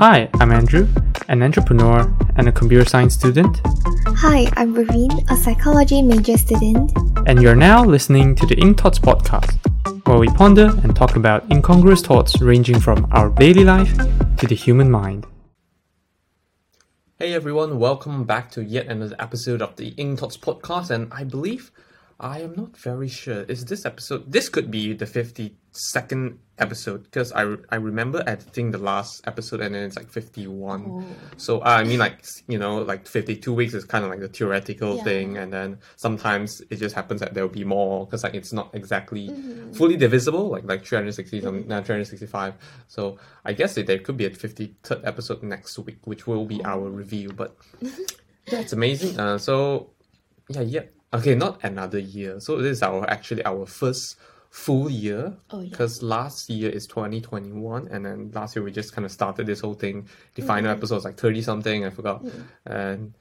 [0.00, 0.88] Hi, I'm Andrew,
[1.28, 3.60] an entrepreneur and a computer science student,
[4.20, 6.92] Hi, I'm Raveen, a psychology major student.
[7.26, 9.56] and you're now listening to the Ink Thoughts podcast,
[10.06, 13.92] where we ponder and talk about incongruous thoughts ranging from our daily life
[14.36, 15.26] to the human mind.
[17.18, 20.90] Hey everyone, welcome back to yet another episode of the Ink Talks podcast.
[20.90, 21.70] And I believe,
[22.20, 25.06] I am not very sure, is this episode, this could be the
[25.78, 31.16] 52nd episode because I, I remember editing the last episode and then it's like 51.
[31.36, 34.28] So, uh, I mean, like, you know, like 52 weeks is kind of like the
[34.28, 35.04] theoretical Yeah.
[35.04, 35.36] thing.
[35.38, 39.30] And then sometimes it just happens that there'll be more because like it's not exactly
[39.72, 42.54] fully divisible, like like 360, some, uh, 365.
[42.88, 46.64] So I guess it, there could be a 53rd episode next week, which will be
[46.64, 47.30] our review.
[47.30, 49.18] But yeah, it's amazing.
[49.18, 49.90] Uh, so
[50.48, 50.82] yeah, yeah.
[51.14, 52.38] Okay, not another year.
[52.40, 54.16] So this is our actually our first
[54.50, 55.36] full year.
[55.50, 55.70] Oh, yeah.
[55.70, 59.60] Because last year is 2021, and then last year we just kind of started this
[59.60, 60.08] whole thing.
[60.34, 62.24] The final episode was like 30 something, I forgot.
[62.66, 63.14] And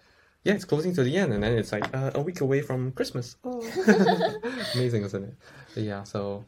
[0.43, 2.91] yeah, it's closing to the end, and then it's like uh, a week away from
[2.93, 3.35] Christmas.
[3.43, 3.59] Oh,
[4.75, 5.35] amazing, isn't it?
[5.75, 6.03] Yeah.
[6.03, 6.45] So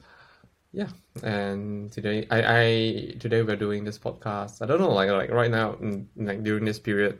[0.71, 0.87] yeah,
[1.23, 4.61] and today I, I today we're doing this podcast.
[4.61, 7.19] I don't know, like like right now, mm, like during this period,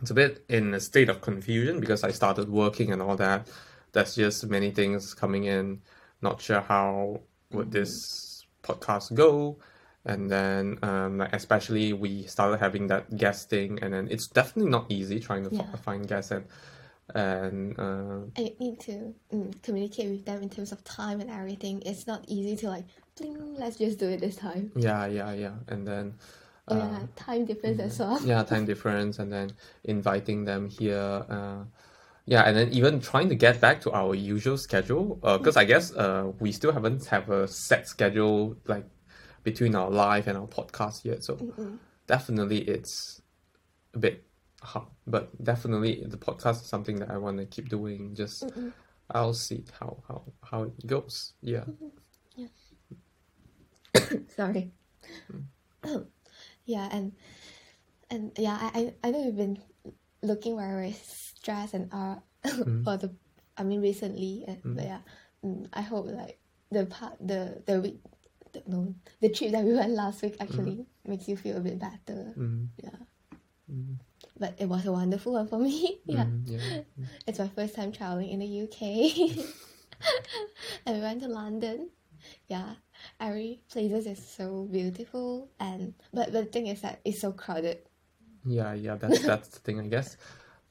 [0.00, 3.48] it's a bit in a state of confusion because I started working and all that.
[3.92, 5.82] There's just many things coming in.
[6.22, 7.20] Not sure how
[7.52, 9.58] would this podcast go,
[10.04, 14.70] and then um, like especially we started having that guest thing and then it's definitely
[14.70, 15.76] not easy trying to Yeah.
[15.76, 16.44] find guests and
[17.14, 21.82] and uh, I need to mm, communicate with them in terms of time and everything.
[21.84, 22.84] It's not easy to like,
[23.18, 24.70] bling, let's just do it this time.
[24.76, 26.14] yeah yeah yeah, and then.
[26.68, 28.20] Oh uh, yeah, time difference as well.
[28.24, 29.50] yeah time difference and then
[29.84, 31.64] inviting them here uh
[32.26, 35.92] yeah and then even trying to get back to our usual schedule because i guess
[35.94, 38.84] uh we still haven't have a set schedule like
[39.42, 41.38] between our live and our podcast yet so
[42.06, 43.22] definitely it's
[43.94, 44.24] a bit
[44.62, 48.44] hard but definitely the podcast is something that i want to keep doing just
[49.10, 51.64] i'll see how how how it goes yeah.
[54.36, 54.70] Sorry.
[56.64, 57.12] yeah, and
[58.10, 59.58] and yeah, I I, I know you've been
[60.22, 60.96] looking very
[61.40, 62.16] stressed and uh
[62.84, 63.10] for the
[63.56, 65.00] I mean recently, and, but yeah,
[65.44, 66.38] mm, I hope like
[66.70, 68.00] the part the the week
[68.52, 71.78] the, no the trip that we went last week actually makes you feel a bit
[71.78, 72.32] better.
[72.38, 72.96] mm, Yeah.
[74.38, 76.00] But it was a wonderful one for me.
[76.06, 76.24] yeah.
[76.24, 79.44] mm, yeah It's my first time traveling in the UK.
[80.86, 81.90] and we went to London.
[82.48, 82.74] Yeah.
[83.20, 87.78] Every places is so beautiful and but the thing is that it's so crowded.
[88.44, 90.16] Yeah, yeah, that's that's the thing, I guess.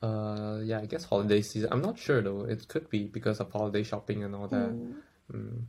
[0.02, 1.70] Uh, yeah, I guess holiday season.
[1.72, 2.46] I'm not sure though.
[2.46, 4.74] It could be because of holiday shopping and all that.
[5.34, 5.66] Mm.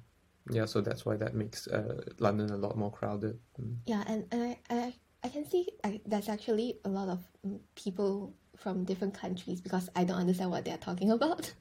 [0.50, 3.38] Yeah, so that's why that makes uh, London a lot more crowded.
[3.60, 3.76] Mm.
[3.86, 7.60] Yeah, and, and I, I I can see I, there's actually a lot of mm,
[7.74, 11.52] people from different countries because I don't understand what they're talking about.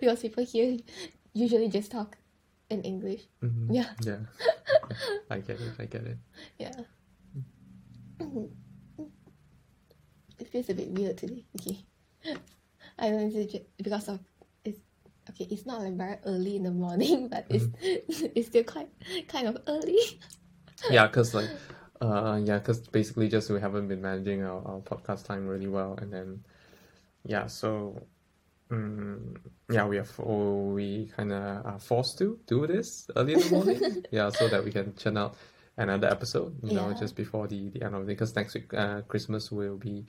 [0.00, 0.78] because people here
[1.32, 2.16] usually just talk
[2.70, 3.22] in English.
[3.42, 3.66] Mhm.
[3.70, 3.90] Yeah.
[4.04, 4.18] Yeah,
[5.30, 5.72] I get it.
[5.78, 6.18] I get it.
[6.58, 6.72] Yeah.
[10.38, 11.44] it feels a bit weird today.
[11.58, 11.78] Okay.
[12.98, 14.20] I know it's ju- because of
[14.64, 14.80] it's
[15.30, 15.46] okay.
[15.50, 18.88] It's not like very early in the morning, but it's it's still quite
[19.28, 19.98] kind of early.
[20.90, 21.50] Yeah, cause like,
[22.00, 25.98] uh, yeah, cause basically just we haven't been managing our, our podcast time really well,
[26.00, 26.42] and then,
[27.22, 28.00] yeah, so,
[28.70, 29.34] um,
[29.70, 33.50] yeah, we are fo- we kind of are forced to do this early in the
[33.50, 35.36] morning, yeah, so that we can churn out
[35.76, 39.02] another episode, you know, just before the the end of the because next week, uh,
[39.02, 40.06] Christmas will be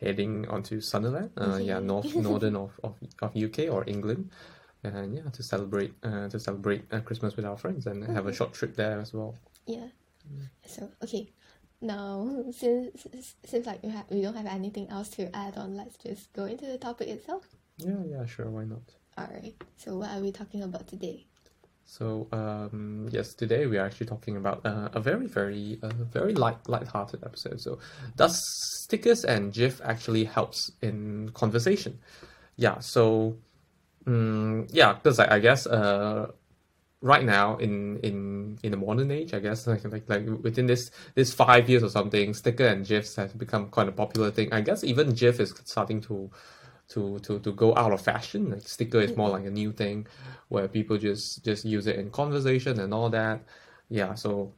[0.00, 4.30] heading onto Sunderland, uh, yeah, north northern of, of of UK or England.
[4.84, 8.32] And yeah, to celebrate, uh, to celebrate uh, Christmas with our friends and have a
[8.32, 9.34] short trip there as well.
[9.66, 9.88] Yeah.
[10.64, 11.28] So okay.
[11.80, 13.06] Now since
[13.44, 16.44] since like we have we don't have anything else to add on, let's just go
[16.44, 17.46] into the topic itself.
[17.78, 18.82] Yeah, yeah, sure, why not?
[19.18, 19.56] Alright.
[19.76, 21.26] So what are we talking about today?
[21.88, 26.34] So, um, yes, today we are actually talking about uh, a very, very, uh, very
[26.34, 27.60] light, light-hearted episode.
[27.60, 27.78] So,
[28.16, 28.42] does
[28.82, 32.00] stickers and GIF actually helps in conversation?
[32.56, 32.80] Yeah.
[32.80, 33.36] So,
[34.04, 36.32] um, yeah, because I, I guess uh,
[37.02, 40.90] right now in in in the modern age, I guess like like like within this
[41.14, 44.52] this five years or something, sticker and GIFs have become quite a popular thing.
[44.52, 46.30] I guess even GIF is starting to
[46.88, 48.50] to to to go out of fashion.
[48.50, 50.06] Like sticker is more like a new thing
[50.48, 53.42] where people just just use it in conversation and all that.
[53.88, 54.52] Yeah, so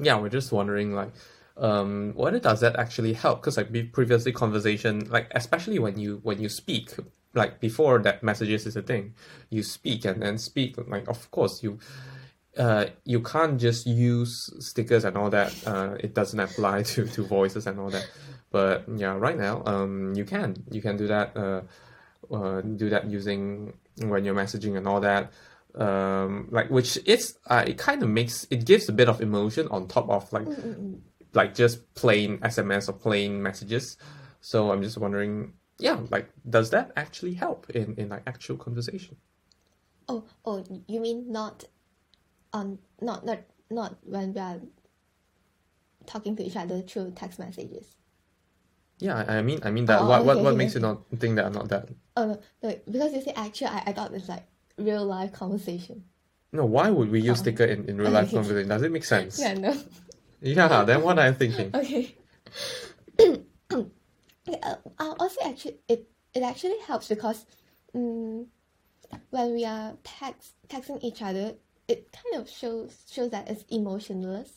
[0.00, 1.12] yeah, we're just wondering like
[1.56, 6.20] um whether does that actually help because like be- previously conversation like especially when you
[6.22, 6.92] when you speak
[7.34, 9.12] like before that messages is a thing
[9.50, 11.76] you speak and then speak like of course you
[12.58, 15.54] uh, you can't just use stickers and all that.
[15.64, 18.08] Uh, it doesn't apply to, to voices and all that.
[18.50, 21.36] But yeah, right now, um, you can you can do that.
[21.36, 21.62] Uh,
[22.32, 25.32] uh, do that using when you're messaging and all that.
[25.74, 29.68] Um, like which is uh, it kind of makes it gives a bit of emotion
[29.68, 31.00] on top of like Mm-mm.
[31.34, 33.96] like just plain SMS or plain messages.
[34.40, 39.16] So I'm just wondering, yeah, like does that actually help in in like actual conversation?
[40.08, 41.64] Oh, oh, you mean not
[42.52, 43.40] on not not
[43.70, 44.60] not when we are
[46.06, 47.97] talking to each other through text messages.
[48.98, 50.02] Yeah, I I mean, I mean that.
[50.02, 51.88] Oh, what what okay, what okay, makes you not think that I'm not that?
[52.16, 54.44] Oh no, no because you say actual, I, I thought it's like
[54.76, 56.04] real life conversation.
[56.52, 57.42] No, why would we use Oh.
[57.42, 58.36] sticker in, in real life Okay.
[58.36, 58.68] conversation?
[58.68, 59.38] Does it make sense?
[59.38, 59.76] Yeah, no.
[60.40, 61.70] Yeah, then what I'm thinking.
[61.74, 62.16] Okay.
[63.70, 67.46] uh, I'll also actually it it actually helps because
[67.94, 68.46] um,
[69.30, 71.54] when we are text texting each other,
[71.86, 74.50] it kind of shows shows that it's emotionless.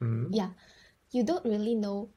[0.00, 0.28] Mhm.
[0.30, 0.50] Yeah,
[1.12, 2.10] you don't really know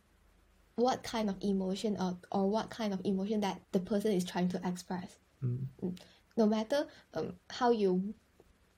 [0.77, 4.47] what kind of emotion or, or what kind of emotion that the person is trying
[4.47, 5.17] to express.
[5.43, 5.65] Mm.
[5.83, 5.97] Mm.
[6.37, 6.85] No matter
[7.15, 8.13] um, how you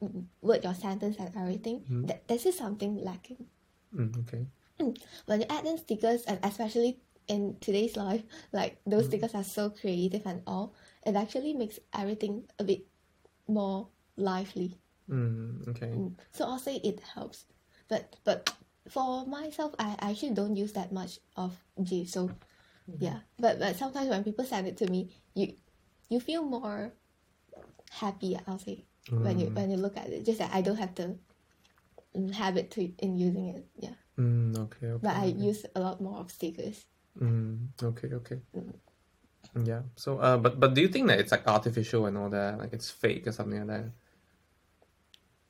[0.02, 2.08] mm, word your sentence and everything, Mm.
[2.08, 3.46] that this is something lacking
[3.96, 4.46] Mm, okay.
[5.26, 8.24] when you add in stickers and especially in today's life
[8.54, 9.08] like those Mm.
[9.08, 10.74] stickers are so creative and all
[11.06, 12.86] it actually makes everything a bit
[13.48, 14.80] more lively
[15.10, 15.88] Mm, okay.
[15.88, 16.14] Mm.
[16.32, 17.46] so i'll say it helps
[17.90, 18.54] but but
[18.90, 22.06] for myself i, I actually don't use that much of G.
[22.06, 22.30] so
[23.00, 25.54] yeah but but sometimes when people send it to me you
[26.10, 26.94] you feel more
[27.92, 29.56] happy i'll say when you Mm.
[29.56, 31.18] when you look at it just that i don't have the
[32.16, 34.88] mm, habit to in using it yeah Mm, okay.
[34.88, 35.00] Okay.
[35.02, 35.38] but I okay.
[35.48, 36.84] use a lot more of stickers.
[37.22, 38.10] Mm, okay.
[38.20, 38.40] Okay.
[38.52, 38.74] Mm.
[39.64, 39.82] Yeah.
[39.96, 42.74] So, uh, but but do you think that it's like artificial and all that, like
[42.74, 43.92] it's fake or something like that?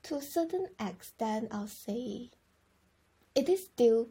[0.04, 2.30] To a certain extent, I'll say
[3.40, 4.10] it is still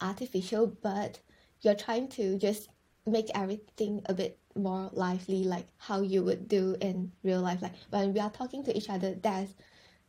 [0.00, 1.20] artificial, but
[1.60, 2.68] you're trying to just
[3.06, 7.60] make everything a bit more lively, like how you would do in real life.
[7.60, 9.52] Like when we are talking to each other, there's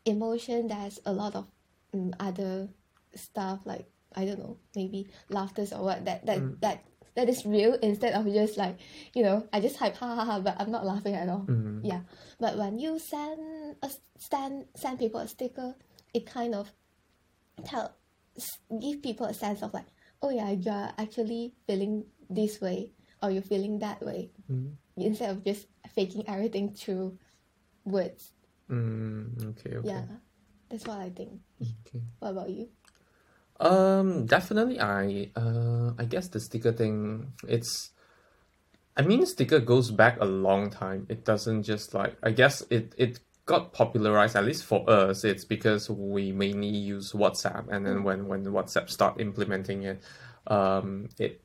[0.06, 1.46] emotion, there's a lot of
[1.94, 2.70] um, other
[3.14, 3.86] stuff, like
[4.16, 6.60] I don't know, maybe laughters or what that that Mm.
[6.62, 6.78] that
[7.16, 8.80] that is real instead of just like
[9.14, 11.46] you know I just hype ha ha ha, but I'm not laughing at all.
[11.48, 11.82] Mm.
[11.84, 12.02] Yeah,
[12.40, 15.76] but when you send a send send people a sticker,
[16.14, 16.72] it kind of
[17.66, 17.96] tell
[18.82, 19.88] give people a sense of like,
[20.22, 22.92] oh yeah, you're actually feeling this way
[23.22, 24.76] or you're feeling that way Mm.
[24.98, 27.18] instead of just faking everything through
[27.86, 28.34] words.
[28.70, 29.78] Mm, okay.
[29.78, 29.90] Okay.
[29.90, 30.04] Yeah,
[30.70, 31.40] that's what I think.
[31.62, 32.02] Okay.
[32.20, 32.70] What about you?
[33.60, 34.80] Um, definitely.
[34.80, 37.34] I uh, I guess the sticker thing.
[37.48, 37.92] It's,
[38.98, 41.06] I mean, sticker goes back a long time.
[41.10, 42.18] It doesn't just like.
[42.24, 45.24] I guess it it got popularized at least for us.
[45.24, 50.02] It's because we mainly use WhatsApp, and then when when WhatsApp start implementing it,
[50.48, 51.42] um, it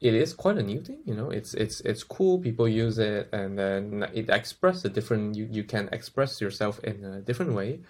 [0.00, 1.00] it is quite a new thing.
[1.04, 2.38] You know, it's it's it's cool.
[2.38, 5.36] People use it, and then it express a different.
[5.36, 7.80] You you can express yourself in a different way.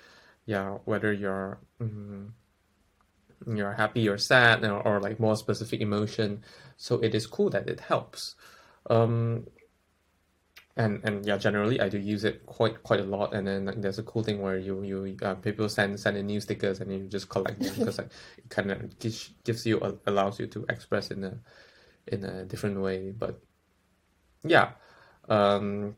[0.47, 1.59] Yeah, whether you're.
[1.81, 2.31] mm
[3.47, 6.43] you're happy or sad or, or like more specific emotion
[6.77, 8.35] so it is cool that it helps
[8.89, 9.47] um
[10.77, 13.35] and and yeah generally i do use it quite quite a lot.
[13.35, 16.27] And then like, there's a cool thing where you you uh, people send send in
[16.27, 19.99] new stickers and you just collect them because like it kind of gives, gives you
[20.07, 21.39] allows you to express in a
[22.09, 23.11] in a different way.
[23.11, 23.41] But
[24.45, 24.71] yeah
[25.29, 25.97] um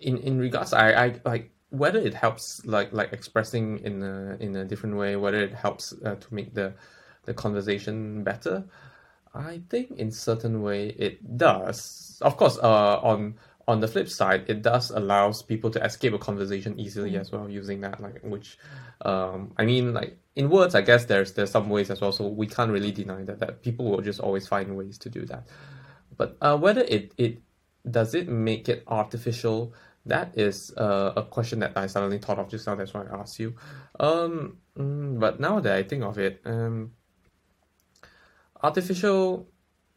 [0.00, 4.54] in in regards i i like whether it helps like like expressing in a in
[4.56, 6.72] a different way whether it helps uh, to make the
[7.24, 8.64] the conversation better
[9.34, 13.34] i think in certain way it does of course uh on
[13.68, 17.48] on the flip side it does allows people to escape a conversation easily as well
[17.48, 18.58] using that like which
[19.02, 22.26] um i mean like in words i guess there's there's some ways as well so
[22.26, 25.46] we can't really deny that that people will just always find ways to do that
[26.16, 27.38] but uh, whether it it
[27.90, 29.72] does it make it artificial
[30.06, 32.74] that is uh, a question that I suddenly thought of just now.
[32.74, 33.54] That's why I asked you.
[34.00, 36.92] Um, mm, but now that I think of it, um,
[38.62, 39.48] artificial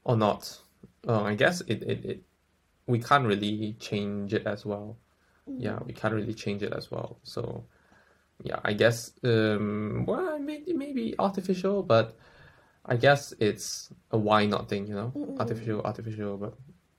[0.04, 0.60] or not,
[1.08, 2.24] uh, I guess it, it, it
[2.88, 4.98] we can't really change it as well.
[5.58, 7.18] Yeah, we can't really change it as well.
[7.24, 7.66] So
[8.44, 12.18] yeah, I guess um, well maybe maybe artificial, but
[12.86, 14.88] I guess it's a why not thing.
[14.88, 15.40] You know, Mm-mm.
[15.40, 16.54] artificial, artificial, but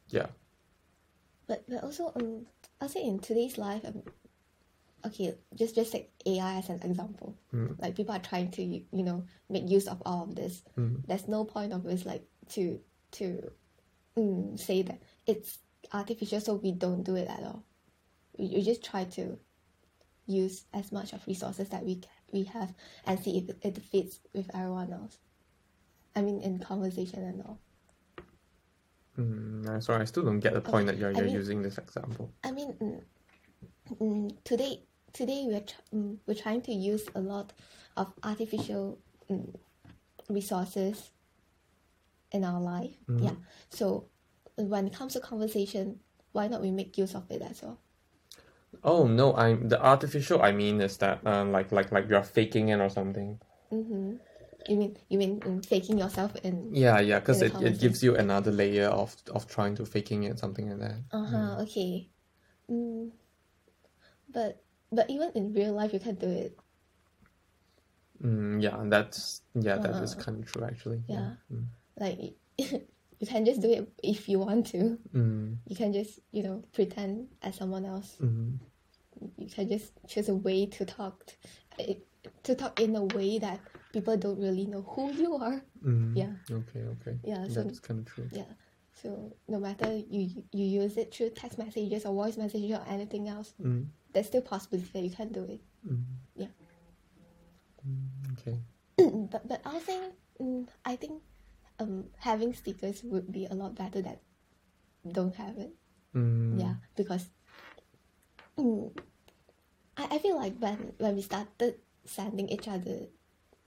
[0.08, 0.26] yeah.
[1.46, 2.46] But but also um
[2.80, 4.02] I'll say in today's life um,
[5.04, 7.36] okay just just take AI as an example.
[7.54, 7.80] Mm.
[7.80, 10.62] Like people are trying to you know make use of all of this.
[10.78, 11.06] Mm.
[11.06, 12.80] There's no point of us like to
[13.12, 13.50] to
[14.16, 15.58] um, say that it's
[15.92, 17.64] artificial so we don't do it at all.
[18.38, 19.38] We, we just try to
[20.26, 22.00] use as much of resources that we
[22.32, 22.74] we have
[23.06, 25.18] and see if it fits with everyone else.
[26.16, 27.58] I mean, in conversation and all.
[29.18, 31.62] Mm, I'm sorry, I still don't get the point that you're, I you're mean- using
[31.62, 32.32] this example.
[32.44, 33.02] I mean,
[33.90, 37.52] mm, mm, today today we're tr- mm, we're trying to use a lot
[37.96, 38.98] of artificial
[39.30, 39.54] mm,
[40.28, 41.10] resources
[42.32, 42.96] in our life.
[43.08, 43.22] Mhm.
[43.24, 43.36] Yeah.
[43.70, 44.06] So
[44.56, 46.00] when it comes to conversation,
[46.32, 47.78] why not we make use of it as well?
[48.84, 50.42] Oh no, I'm the artificial.
[50.42, 53.38] I mean is that um like like like you're faking it or something.
[53.72, 54.16] Mm-hmm.
[54.68, 56.74] You mean you mean mm, faking yourself in?
[56.74, 60.38] Yeah, yeah, because it, it gives you another layer of of trying to faking it,
[60.38, 60.96] something like that.
[61.12, 61.62] Uh huh.
[61.62, 62.08] Okay.
[62.70, 63.10] Mm,
[64.36, 64.60] but
[64.92, 66.52] but even in real life, you can't do it.
[68.22, 70.22] Mm, yeah, that's yeah, that is Uh-huh.
[70.24, 71.02] kind of true actually.
[71.08, 71.36] Yeah.
[71.52, 71.66] Mm.
[71.98, 72.36] Like
[73.20, 74.98] you can just do it if you want to.
[75.14, 78.16] Mm, You can just you know pretend as someone else.
[78.20, 78.56] mm,
[79.36, 81.24] You can just choose a way to talk.
[81.76, 82.02] T-
[82.42, 83.60] to talk in a way that
[83.92, 85.62] people don't really know who you are.
[85.84, 86.10] mm.
[86.16, 86.32] Yeah.
[86.50, 87.14] Okay, okay.
[87.22, 88.28] Yeah, so- That's kind of true.
[88.32, 88.50] Yeah.
[89.02, 93.28] So no matter you you use it through text messages or voice messages or anything
[93.28, 95.60] else, Mm, there's still possibility that you can do it.
[95.86, 96.04] mm.
[96.36, 96.48] Yeah.
[97.86, 98.58] Mm, okay.
[99.30, 101.22] but but I saying, mm, I think
[101.78, 104.18] um having stickers would be a lot better than
[105.12, 105.74] don't have it.
[106.14, 107.28] Mm, Yeah, because
[108.58, 108.90] mm,
[109.96, 113.08] I, I feel like when when we started sending each other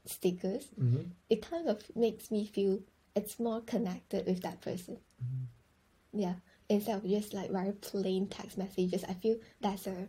[0.06, 2.82] stickers, mhm, it kind of makes me feel
[3.15, 5.00] it's more connected with that person.
[6.13, 6.36] Yeah,
[6.70, 10.08] instead of just like very plain text messages, I feel that's a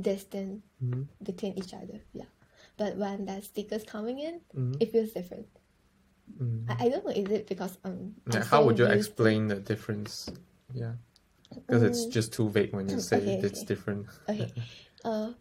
[0.00, 2.00] distance mhm, between each other.
[2.12, 2.30] Yeah,
[2.76, 5.46] but when there's stickers coming in, mhm, it feels different.
[6.40, 6.64] mm.
[6.68, 10.30] I, I don't know, is it because um Yeah, how would you explain the difference?
[10.72, 10.92] Yeah,
[11.54, 13.64] because it's Mm, just too vague when you say okay, it's okay.
[13.64, 14.06] different.
[14.28, 14.52] okay
[15.04, 15.32] uh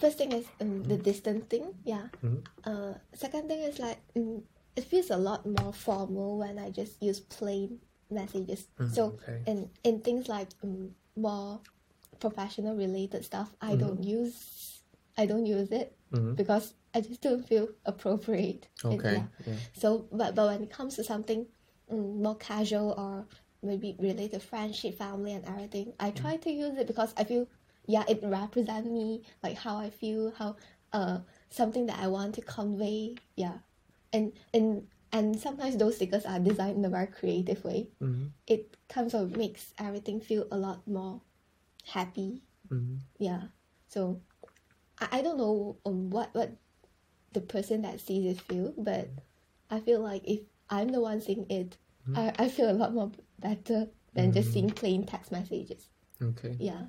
[0.00, 2.42] first thing is um, the distance thing yeah Mhm.
[2.64, 4.42] uh second thing is like um,
[4.76, 7.78] it feels a lot more formal when i just use plain
[8.10, 9.40] messages Mm, so okay.
[9.46, 11.60] in in things like um, more
[12.20, 14.80] professional related stuff i don't use
[15.18, 16.36] i don't use it Mhm.
[16.36, 19.14] because i just don't feel appropriate Okay.
[19.14, 19.26] yeah.
[19.46, 19.54] Yeah.
[19.72, 21.46] So, but but when it comes to something
[21.90, 23.26] mm, more casual or
[23.62, 27.46] maybe related to friendship, family, and everything, I try to use it because I feel,
[27.86, 30.56] yeah, it represents me, like how I feel, how
[30.92, 33.58] uh something that I want to convey, yeah,
[34.12, 37.88] and and and sometimes those stickers are designed in a very creative way.
[38.02, 41.20] Mhm, It kind of makes everything feel a lot more
[41.84, 42.98] happy, mhm.
[43.18, 43.42] yeah.
[43.88, 44.20] So,
[44.98, 46.52] I, I don't know um, what what
[47.32, 49.08] the person that sees it feel, but
[49.70, 51.76] I feel like if I'm the one seeing it,
[52.14, 55.88] I, I feel a lot more better than just seeing plain text messages.
[56.22, 56.56] Okay.
[56.58, 56.82] Yeah.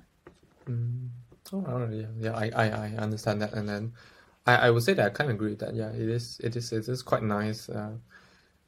[0.68, 1.08] Mm.
[1.52, 2.32] Oh, yeah, yeah.
[2.32, 3.92] I, I, I understand that, and then
[4.46, 5.74] I, I would say that I kind of agree with that.
[5.74, 7.68] Yeah, it is, it is, it is quite nice.
[7.68, 7.92] Uh,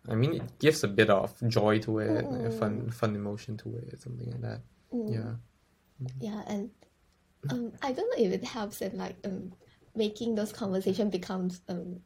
[0.09, 3.77] I mean, it gives a bit of joy to it, a fun, fun emotion to
[3.77, 4.61] it, something like that.
[4.95, 5.13] Mm.
[5.15, 5.33] Yeah.
[6.21, 6.71] Yeah, and
[7.51, 9.53] um, I don't know if it helps in like um
[9.95, 12.01] making those conversation becomes um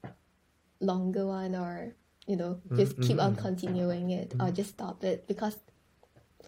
[0.80, 1.94] longer one or
[2.26, 5.56] you know just keep on continuing it or just stop it because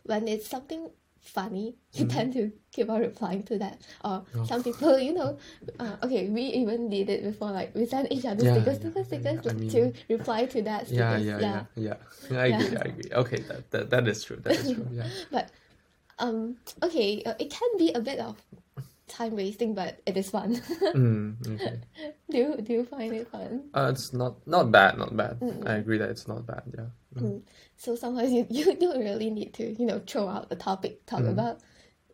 [0.05, 4.99] when it's something funny you tend to keep on replying to that or some people
[4.99, 5.39] you know
[5.79, 8.81] uh, okay we even did it before like we send each other Yeah, stickers yeah,
[8.81, 11.97] stickers stickers yeah, I mean- to reply to that Yeah, yeah, yeah, yeah,
[12.31, 12.39] yeah.
[12.39, 13.11] I agree, I agree.
[13.13, 14.37] Okay, that, that, that is true.
[14.37, 14.89] That is true.
[14.93, 15.07] Yeah.
[15.31, 15.51] but
[16.19, 18.37] um okay uh, it can be a bit of
[19.09, 20.55] time wasting but it is fun
[20.95, 21.81] Mm, okay.
[22.31, 25.37] do you, do you find it fun Uh, it's not not bad, not bad.
[25.67, 26.63] I agree that it's not bad.
[26.77, 26.91] Yeah.
[27.21, 27.43] Mm.
[27.77, 31.21] so sometimes you, you don't really need to you know throw out the topic talk
[31.23, 31.33] Mm.
[31.33, 31.61] about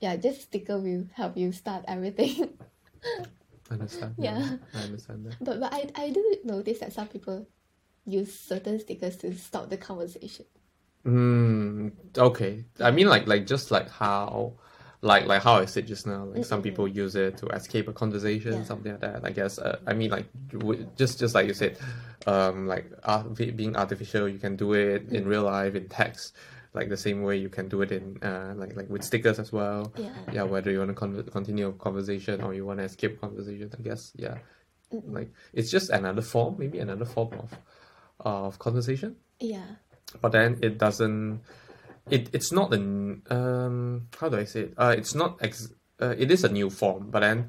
[0.01, 2.55] yeah just sticker will help you start everything
[3.71, 4.15] I understand.
[4.19, 4.57] Yeah.
[4.75, 5.37] I understand that.
[5.41, 7.47] but but I, I do notice that some people
[8.05, 10.47] use certain stickers to stop the conversation
[11.09, 12.65] Mm, okay.
[12.81, 14.55] I mean, like, like just like how,
[15.01, 16.25] like, like how I said just now.
[16.25, 18.65] Like some people use it to escape a conversation, Yeah.
[18.65, 19.25] something like that.
[19.25, 19.59] I guess.
[19.59, 21.79] Uh, I mean, like, w- just just like you said,
[22.27, 26.35] um, like art, being artificial, you can do it in real life in text,
[26.75, 29.53] like the same way you can do it in uh, like like with stickers as
[29.53, 29.93] well.
[29.97, 30.15] Yeah.
[30.33, 30.43] Yeah.
[30.43, 33.71] Whether you want to con- continue a conversation or you want to escape a conversation,
[33.79, 34.13] I guess.
[34.17, 34.39] Yeah.
[34.91, 37.57] Like it's just another form, maybe another form of
[38.21, 39.63] of conversation yeah
[40.21, 41.41] but then it doesn't
[42.11, 44.75] it it's not an um how do I say it?
[44.77, 45.69] Uh it's not ex
[46.01, 47.49] uh, it is a new form but then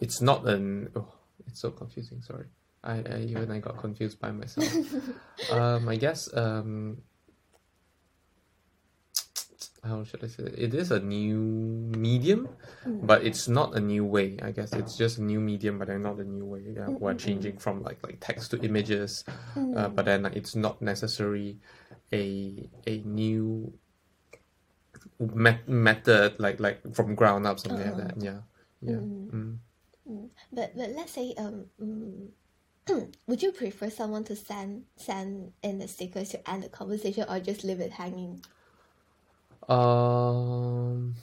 [0.00, 1.12] it's not an oh
[1.46, 2.46] it's so confusing sorry.
[2.84, 4.72] I, I even I got confused by myself.
[5.50, 6.98] Um I guess um
[9.86, 10.54] how should I say it?
[10.58, 12.48] It is a new medium,
[12.84, 14.38] but it's not a new way.
[14.42, 16.62] I guess it's just a new medium, but not a new way.
[16.74, 19.24] Yeah, we're changing from like like text to images,
[19.76, 21.58] uh, but then it's not necessary
[22.12, 23.72] a a new
[25.18, 28.22] met- method like like from ground up something like that.
[28.22, 28.40] Yeah,
[28.82, 29.02] yeah.
[29.02, 29.58] Mm.
[30.52, 31.66] But but let's say um.
[31.80, 32.28] mm,
[33.26, 37.40] would you prefer someone to send send in the stickers to end the conversation or
[37.40, 38.42] just leave it hanging?
[39.68, 41.14] Um.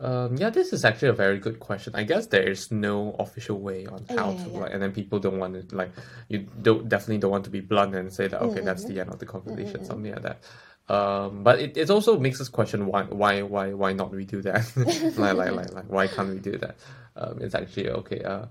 [0.00, 1.94] Um, yeah, this is actually a very good question.
[1.96, 4.92] I guess there is no official way on how yeah, to yeah, like, and then
[4.92, 5.90] people don't want to like
[6.28, 9.10] you don't definitely don't want to be blunt and say that okay, that's the end
[9.10, 10.40] of the conversation, something like that.
[10.88, 14.40] Um, but it, it also makes us question why why why why not we do
[14.42, 14.70] that?
[15.16, 16.76] like like like like why can't we do that?
[17.16, 18.22] Um, it's actually okay.
[18.22, 18.46] Uh,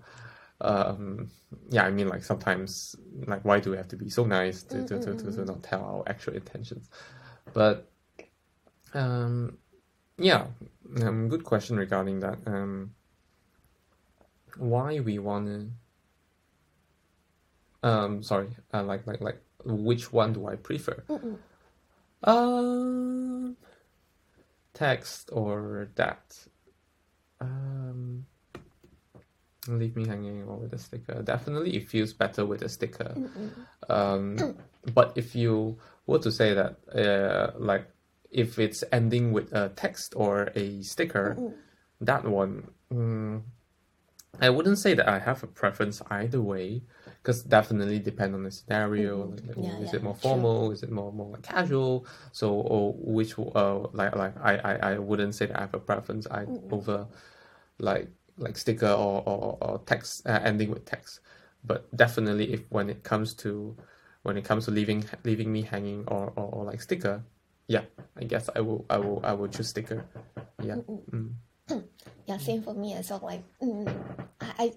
[0.60, 1.30] um,
[1.70, 4.84] yeah, I mean like sometimes like why do we have to be so nice to
[4.84, 6.90] to to, to, to not tell our actual intentions?
[7.54, 7.90] But
[8.94, 9.58] um,
[10.18, 10.48] yeah,
[11.02, 12.40] um, good question regarding that.
[12.46, 12.94] Um,
[14.58, 15.68] why we wanna?
[17.84, 21.04] Um, sorry, uh, like like like which one do I prefer?
[21.10, 21.38] Mm-mm.
[22.24, 23.58] Um,
[24.74, 26.38] text or that?
[27.40, 28.26] Um,
[29.68, 31.22] leave me hanging or with a sticker.
[31.22, 33.16] Definitely, it feels better with a sticker.
[33.90, 34.56] Um,
[34.94, 35.78] but if you
[36.08, 37.88] were to say that, uh, like,
[38.32, 41.38] if it's ending with a text or a sticker,
[42.02, 43.42] that one, mm,
[44.40, 46.84] I wouldn't say that I have a preference either way,
[47.22, 49.26] because definitely depend on the scenario.
[49.26, 50.22] Like, like, Yeah, is yeah, it more true.
[50.22, 50.72] formal?
[50.72, 52.06] Is it more more like casual?
[52.32, 55.80] So, or which uh like like I I, I wouldn't say that I have a
[55.80, 57.08] preference I over
[57.80, 61.20] like like sticker or or, or text uh, ending with text.
[61.64, 63.76] But definitely, if when it comes to
[64.28, 67.24] when it comes to leaving leaving me hanging or, or, or like sticker,
[67.68, 67.84] yeah,
[68.20, 70.04] I guess I will I will I will choose sticker.
[70.62, 70.84] Yeah.
[71.10, 71.32] Mm.
[72.28, 73.22] Yeah, same for me as well.
[73.24, 73.88] Like, mm,
[74.42, 74.74] I, I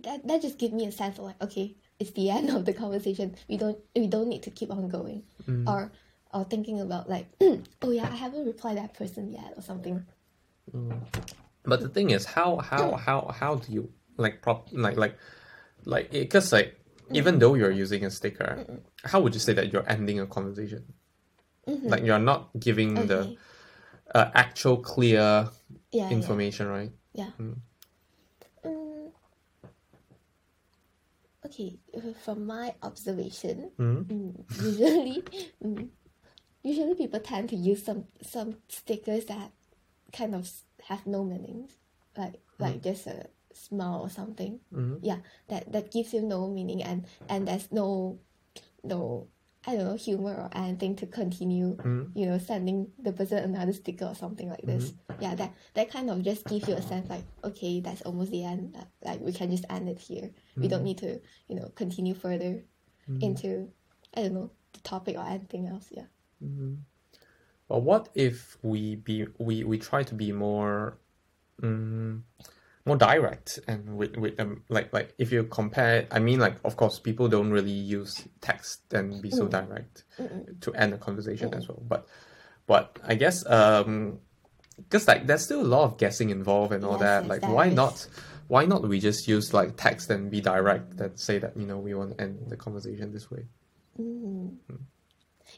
[0.00, 2.74] that that just give me a sense of like, okay, it's the end of the
[2.74, 3.34] conversation.
[3.48, 5.24] We don't we don't need to keep on going,
[5.66, 5.90] or
[6.34, 7.32] or thinking about like,
[7.80, 10.04] oh yeah, I haven't replied that person yet or something.
[11.64, 15.16] But the thing is, how how how how do you like prop like like
[15.86, 16.76] like because like
[17.12, 18.64] even though you're using a sticker,
[19.04, 20.84] how would you say that you're ending a conversation?
[21.66, 23.36] Like you're not giving the
[24.14, 25.48] uh, actual clear
[25.92, 26.92] Yeah, information, right?
[27.12, 27.50] yeah, yeah.
[28.64, 29.12] Mm.
[31.44, 34.04] Okay, uh, from my observation, Mm.
[34.06, 35.22] mm, usually,
[35.64, 35.88] mm,
[36.62, 39.52] usually people tend to use some some stickers that
[40.12, 40.50] kind of
[40.84, 41.70] have no meanings,
[42.16, 44.60] like like just a smile or something.
[44.72, 44.98] Mhm.
[45.02, 48.18] Yeah, that that gives you no meaning and and there's no
[48.84, 49.28] no
[49.66, 51.74] I don't know humor or anything to continue.
[51.76, 52.12] Mm.
[52.14, 54.94] You know, sending the person another sticker or something like this.
[55.18, 58.44] Yeah, that that kind of just gives you a sense like okay, that's almost the
[58.44, 58.74] end.
[58.74, 60.30] Like, like we can just end it here.
[60.56, 62.62] We don't need to you know continue further
[63.20, 63.70] into
[64.14, 65.88] I don't know the topic or anything else.
[65.90, 66.06] Yeah.
[67.68, 70.98] But what if we be we we try to be more
[71.62, 72.24] um,
[72.86, 76.76] more direct and with with um like like if you compare I mean like of
[76.76, 80.04] course people don't really use text and be so direct
[80.60, 81.82] to end a conversation as well.
[81.86, 82.06] But
[82.66, 84.20] but I guess um
[84.76, 87.28] because like there's still a lot of guessing involved and all Yes, that.
[87.28, 88.06] like there why not
[88.48, 91.78] why not we just use like text and be direct that say that you know
[91.78, 93.46] we want to end the conversation this way?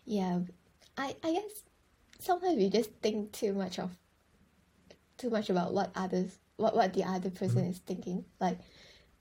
[0.07, 0.41] Yeah,
[0.97, 1.65] I I guess
[2.19, 3.91] sometimes we just think too much of
[5.19, 8.27] too much about what others what what the other person is thinking.
[8.41, 8.59] Like,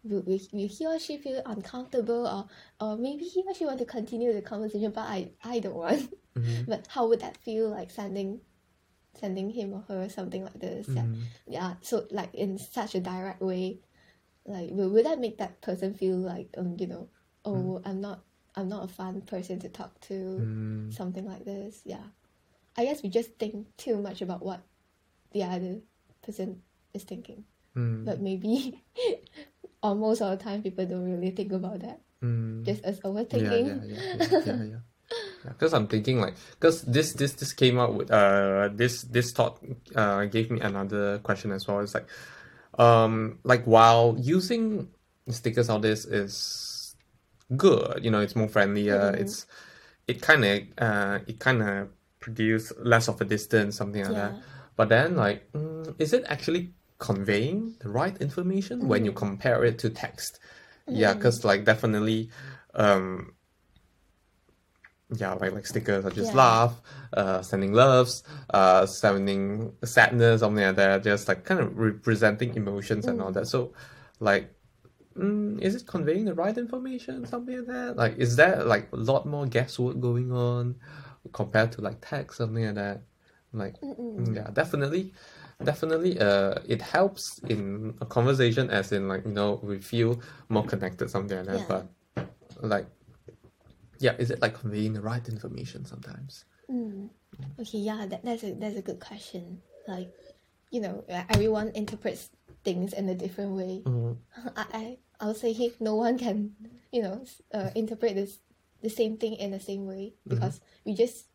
[0.03, 2.47] will, will, will he or she feel uncomfortable, or
[2.85, 6.13] or maybe he or she want to continue the conversation, but I I don't want.
[6.67, 8.41] But how would that feel like sending
[9.19, 10.87] sending him or her something like this?
[10.95, 11.05] Yeah,
[11.47, 11.73] yeah.
[11.81, 13.79] So like in such a direct way,
[14.45, 17.09] like will, will that make that person feel like um you know
[17.45, 18.21] oh I'm not
[18.55, 20.93] I'm not a fun person to talk to Mm.
[20.93, 22.07] something like this yeah
[22.77, 24.61] I guess we just think too much about what
[25.33, 25.81] the other
[26.21, 26.61] person
[26.97, 27.45] is thinking
[27.77, 28.05] Mm.
[28.09, 28.81] but maybe
[29.85, 32.65] almost all the time people don't really think about that Mm.
[32.65, 34.81] just as yeah, overthinking yeah, yeah, yeah, yeah, yeah.
[35.53, 39.61] Because I'm thinking like, because this this this came out with uh this this thought
[39.95, 41.79] uh gave me another question as well.
[41.79, 42.09] It's like,
[42.81, 44.89] um, like while using
[45.29, 46.95] stickers all this is
[47.55, 49.13] good, you know, it's more friendlier.
[49.15, 49.45] It's
[50.09, 54.33] it kind of uh it kind of produce less of a distance, something like that.
[54.75, 59.79] But then like, mm, is it actually conveying the right information when you compare it
[59.79, 60.39] to text?
[60.89, 62.29] Yeah, because like definitely,
[62.73, 63.35] um,
[65.15, 66.35] yeah, like like stickers or just Yeah.
[66.35, 66.81] laugh,
[67.13, 71.03] uh, sending loves, uh, sending sadness, something like that.
[71.03, 73.47] Just like kind of representing emotions and all that.
[73.47, 73.73] So,
[74.19, 74.53] like,
[75.17, 77.97] mm, is it conveying the right information, something like that?
[77.97, 80.75] Like, is there like a lot more guesswork going on
[81.33, 83.01] compared to like text, something like that?
[83.53, 83.75] Like,
[84.19, 85.13] mm, yeah, definitely,
[85.63, 86.19] definitely.
[86.19, 91.09] Uh, it helps in a conversation, as in like you know we feel more connected,
[91.09, 91.59] something like that.
[91.59, 91.65] Yeah.
[91.67, 92.29] But
[92.61, 92.87] like
[93.99, 96.45] yeah, is it like conveying the right information sometimes?
[96.69, 97.09] Mm.
[97.59, 99.61] Okay, yeah, that, that's a that's a good question.
[99.87, 100.11] Like,
[100.71, 102.29] you know, everyone interprets
[102.63, 103.81] things in a different way.
[103.85, 104.17] Mhm.
[104.55, 106.53] I I I would say hey, no one can,
[106.91, 108.39] you know, uh, interpret this
[108.81, 111.25] the same thing in the same way because we just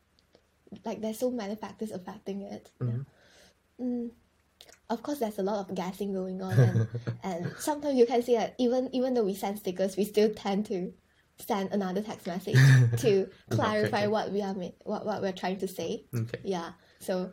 [0.85, 2.71] like there's so many factors affecting it.
[2.81, 3.07] Mhm.
[3.83, 4.11] Mm.
[4.91, 6.89] Of course, there's a lot of guessing going on, and,
[7.23, 10.67] and sometimes you can see that even even though we send stickers, we still tend
[10.67, 10.93] to
[11.39, 12.57] send another text message
[12.99, 16.05] to clarify what we are what what we're trying to say.
[16.15, 16.41] Okay.
[16.45, 16.73] Yeah.
[17.01, 17.33] So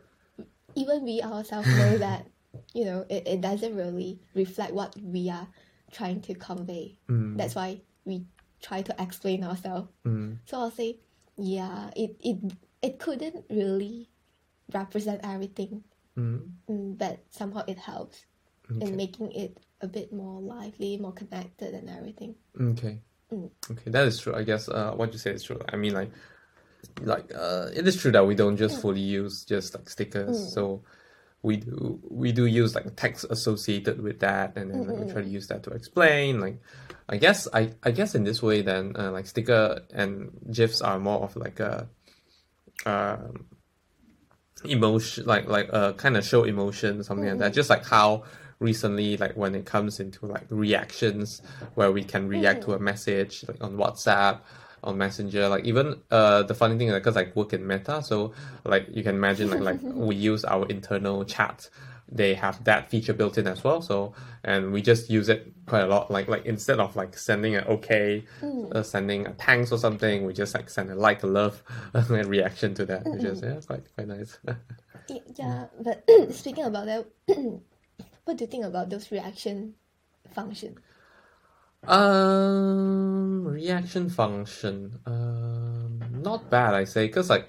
[0.74, 2.26] even we ourselves know that,
[2.74, 5.48] you know, it, it doesn't really reflect what we are
[5.92, 6.98] trying to convey.
[7.08, 7.36] Mm.
[7.36, 8.24] That's why we
[8.62, 9.88] try to explain ourselves.
[10.06, 10.38] Mm.
[10.46, 10.98] So I'll say,
[11.36, 14.10] yeah, it it it couldn't really
[14.72, 15.84] represent everything,
[16.20, 16.52] Mm.
[16.68, 18.26] mm, but somehow it helps
[18.70, 18.86] Okay.
[18.86, 22.34] in making it a bit more lively, more connected, and everything.
[22.60, 23.00] Okay.
[23.32, 23.50] Mm.
[23.70, 24.34] Okay, that is true.
[24.34, 25.60] I guess uh, what you say is true.
[25.72, 26.10] I mean, like,
[27.02, 30.36] like uh, it is true that we don't just fully use just like stickers.
[30.36, 30.54] Mm.
[30.54, 30.82] So
[31.42, 35.22] we do we do use like text associated with that, and then like, we try
[35.22, 36.40] to use that to explain.
[36.40, 36.60] Like,
[37.08, 40.98] I guess I I guess in this way, then uh, like sticker and gifs are
[40.98, 41.88] more of like a
[42.86, 43.46] um
[44.64, 47.52] emotion like like uh kind of show emotion something like that.
[47.54, 48.24] Just like how
[48.60, 51.42] recently like when it comes into like reactions
[51.74, 54.40] where we can react to a message like on whatsapp
[54.84, 58.32] on messenger like even uh the funny thing is because like work in Meta so
[58.64, 61.68] like you can imagine like like we use our internal chat
[62.12, 64.12] they have that feature built in as well so
[64.44, 67.64] and we just use it quite a lot like like instead of like sending an
[67.64, 68.24] okay
[68.72, 71.62] uh, sending a thanks or something we just like send a like a love
[72.10, 74.38] reaction to that which is yeah quite quite nice
[75.08, 77.06] Y- Yeah, but speaking about that,
[78.24, 79.74] what do you think about those reaction
[80.34, 80.76] function?
[81.86, 85.00] Um, reaction function.
[85.06, 87.48] Um, not bad, I say, because like,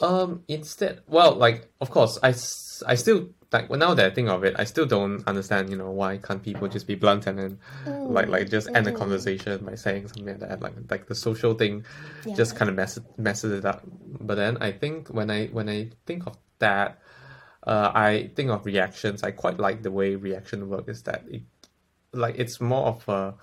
[0.00, 2.34] um, instead, well, like, of course, I,
[2.86, 5.70] I still like well, now that I think of it, I still don't understand.
[5.70, 7.58] You know, why can't people just be blunt and then
[8.08, 10.62] like like just end the conversation by saying something like that?
[10.62, 11.84] Like like the social thing,
[12.32, 12.56] just Yeah.
[12.56, 13.82] kind of mess messes it up.
[14.20, 17.00] But then I think when I when I think of that,
[17.66, 19.22] uh, I think of reactions.
[19.22, 21.42] I quite like the way reaction work is that it
[22.12, 23.34] like it's more of a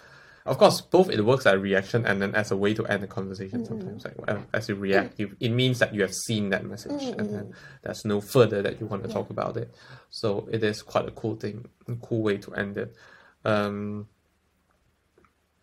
[0.49, 3.03] of course both it works as a reaction and then as a way to end
[3.03, 5.19] the conversation sometimes like as you react mm.
[5.19, 8.19] you it means that you have seen that message mm, and mm, then there's no
[8.19, 9.73] further that you want to talk about it.
[10.09, 12.95] So it is quite a cool thing a cool way to end it.
[13.45, 14.07] Um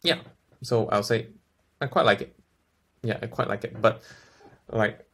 [0.03, 0.18] yeah
[0.62, 1.27] so i'll say
[1.81, 2.37] i quite like it.
[3.03, 4.03] Yeah i quite like it but
[4.70, 5.05] like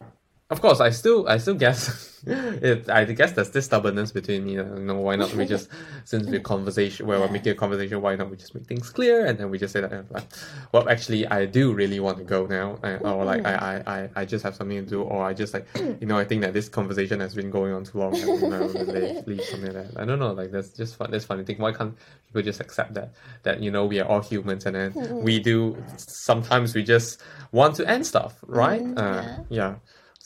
[0.53, 4.53] of course i still i still guess it i guess there's this stubbornness between me
[4.53, 5.69] you know why not we just
[6.05, 9.25] since we're conversation where we're making a conversation why not we just make things clear
[9.27, 10.25] and then we just say that uh, like,
[10.71, 14.11] well actually i do really want to go now uh, or like I, I i
[14.15, 15.67] i just have something to do or i just like
[16.01, 18.49] you know i think that this conversation has been going on too long and you
[18.49, 21.45] know, leave, leave something like that i don't know like that's just fun that's funny
[21.45, 21.59] thing.
[21.59, 25.19] Why can't people just accept that that you know we are all humans and then
[25.23, 28.83] we do sometimes we just want to end stuff right?
[28.83, 29.77] Mm, uh, yeah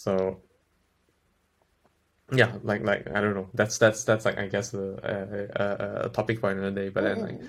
[0.06, 0.38] so
[2.32, 3.48] yeah like like i don't know.
[3.54, 6.88] That's that's that's like i guess a, a, a, a topic for another day.
[6.90, 7.40] But then like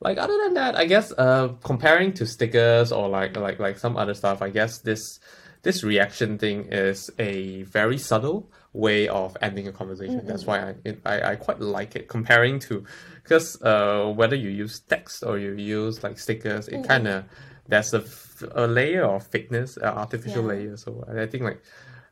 [0.00, 3.98] like other than that i guess uh comparing to stickers or like like like some
[3.98, 5.20] other stuff i guess this
[5.62, 10.26] this reaction thing is a very subtle way of ending a conversation.
[10.26, 12.84] That's why I, it, I i quite like it comparing to
[13.22, 17.24] because uh whether you use text or you use like stickers it kind of
[17.70, 18.04] there's a,
[18.54, 20.52] a layer of fakeness an uh, artificial Yeah.
[20.52, 21.62] layer so i think like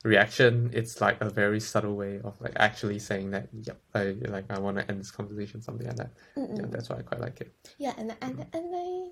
[0.05, 4.45] reaction it's like a very subtle way of like actually saying that yep i like
[4.51, 7.41] i want to end this conversation something like that yeah that's why i quite like
[7.41, 9.09] it Yeah, and and and I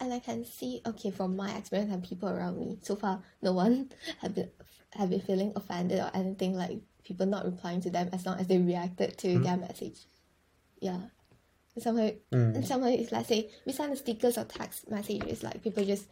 [0.00, 3.52] and I can see okay from my experience and people around me so far, no
[3.52, 3.90] one
[4.22, 4.50] have been
[4.94, 8.46] have been feeling offended or anything like people not replying to them as long as
[8.48, 9.42] they reacted to mm-hmm.
[9.42, 10.06] their message.
[10.80, 11.00] Yeah.
[11.80, 12.10] Somehow,
[12.62, 16.06] somehow it's like say we send the stickers or text messages like people just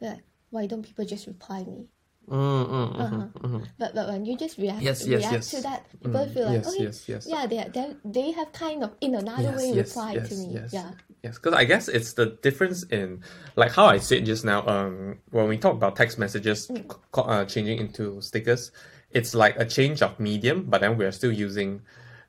[0.00, 1.86] like why don't people just reply me?
[2.28, 3.26] Mm, mm, mhm, Uh-huh.
[3.42, 3.62] mhm.
[3.78, 5.50] But but when you just react Yes, yes, react yes.
[5.50, 7.26] to that, people Mm, feel like yes, okay, yes, yes.
[7.26, 10.54] yeah, they they they have kind of in another way replied to me.
[10.54, 10.72] yes.
[10.72, 10.90] Yeah.
[11.22, 13.24] Yes, because I guess it's the difference in,
[13.56, 16.84] like how I said just now, um, when we talk about text messages Mm.
[17.14, 18.72] uh, changing into stickers,
[19.10, 21.80] it's like a change of medium, but then we're still using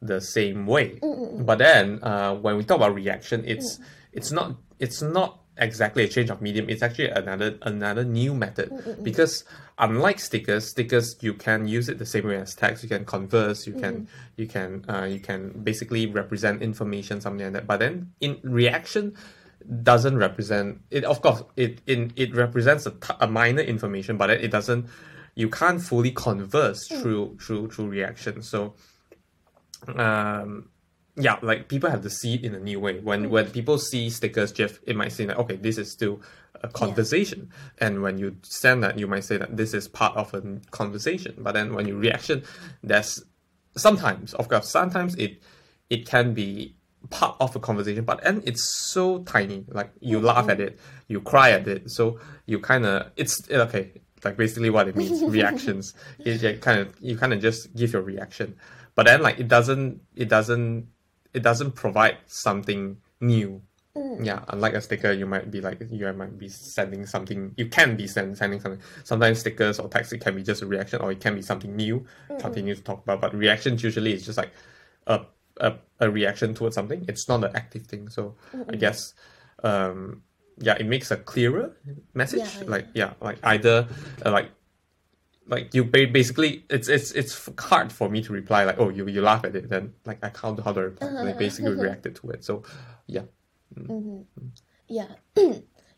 [0.08, 1.00] the same way.
[1.02, 3.80] Mm, But then, uh, when we talk about reaction, it's
[4.14, 6.70] it's not it's not exactly a change of medium.
[6.70, 9.44] It's actually another another new method Mm, because
[9.80, 12.84] unlike stickers, stickers you can use it the same way as text.
[12.84, 13.66] You can converse.
[13.68, 17.68] You can you can uh, you can basically represent information something like that.
[17.68, 19.16] But then in reaction
[19.84, 21.04] doesn't represent it.
[21.06, 24.88] Of course, it in it represents a, t- a minor information, but it doesn't.
[25.38, 28.42] You can't fully converse through through through reaction.
[28.42, 28.76] So
[29.90, 30.70] um
[31.16, 33.00] yeah like people have to see it in a new way.
[33.00, 36.22] When when people see stickers GIF it might seem like okay this is still
[36.62, 37.52] a conversation.
[37.80, 41.36] And when you send that you might say that this is part of a conversation.
[41.38, 42.44] But then when you reaction
[42.84, 43.24] there's
[43.78, 45.42] sometimes of course sometimes it
[45.90, 46.76] it can be
[47.12, 49.66] part of a conversation but then it's so tiny.
[49.70, 51.92] Like you laugh at it you cry at it.
[51.92, 53.92] So you kind of it's okay
[54.24, 55.94] like basically what it means reactions.
[56.20, 58.58] It, kind of you kind of just give your reaction
[58.96, 60.88] but then like it doesn't it doesn't
[61.34, 63.62] it doesn't provide something new.
[63.96, 67.96] Yeah unlike a sticker you might be like you might be sending something you can
[67.96, 68.82] be send, sending something.
[69.06, 71.74] Sometimes stickers or text it can be just a reaction or it can be something
[71.76, 72.06] new
[72.40, 73.22] continue to talk about.
[73.22, 74.52] But reactions usually is just like
[75.08, 75.22] a,
[75.62, 77.06] a, a reaction towards something.
[77.08, 78.10] It's not an active thing.
[78.10, 78.36] So
[78.70, 79.14] i guess
[79.64, 80.22] um
[80.58, 81.76] yeah it makes a clearer
[82.14, 82.50] message.
[82.60, 82.64] Yeah.
[82.68, 83.88] like yeah like either
[84.26, 84.52] uh, like
[85.48, 89.22] like you basically it's it's it's hard for me to reply like oh you you
[89.22, 92.30] laugh at it then like I can't how to reply Uh-huh, they basically reacted to
[92.32, 92.64] it so
[93.08, 93.24] yeah
[94.88, 95.08] Yeah.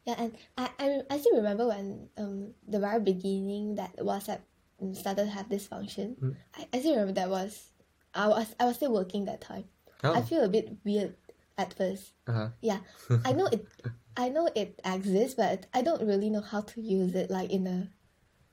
[0.08, 4.40] yeah, and I, I I still remember when um the very beginning that WhatsApp
[4.82, 6.16] um, started to have this function.
[6.22, 6.36] Mm.
[6.56, 7.72] I, I still remember that was
[8.14, 9.66] I was I was still working that time.
[10.04, 11.16] I oh feel a bit weird
[11.58, 12.14] at first.
[12.28, 12.50] uh-huh.
[12.62, 12.80] Yeah.
[13.26, 13.68] I know it
[14.16, 17.68] I know it exists but I don't really know how to use it like in
[17.68, 17.90] a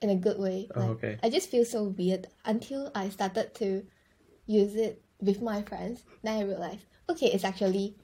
[0.04, 0.68] in a good way.
[0.76, 1.18] Oh, Like, okay.
[1.24, 3.82] I just feel so weird until I started to
[4.46, 6.04] use it with my friends.
[6.22, 7.96] Then I realized, okay, it's actually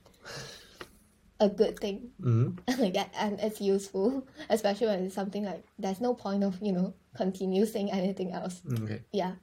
[1.38, 2.10] a good thing.
[2.20, 2.58] Mhm.
[2.80, 6.72] like that and it's useful especially when it's something like there's no point of you
[6.72, 9.34] know continue saying anything else okay yeah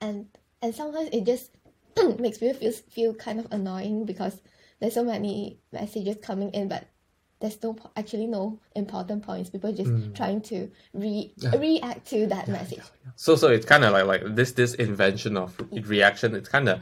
[0.00, 0.26] and
[0.62, 1.50] and sometimes it just
[2.18, 4.42] makes me feel feel kind of annoying because
[4.80, 6.84] there's so many messages coming in but
[7.40, 9.50] there's no actually no important points.
[9.50, 12.82] People just trying to re- react to that message.
[13.16, 16.80] so so it's kind of like like this this invention of reaction it kind of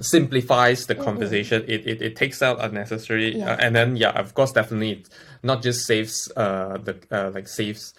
[0.00, 1.64] simplifies the conversation.
[1.66, 3.52] It, it it takes out unnecessary Yeah.
[3.52, 5.08] uh, and then yeah of course definitely it
[5.42, 7.92] not just saves uh the uh, like saves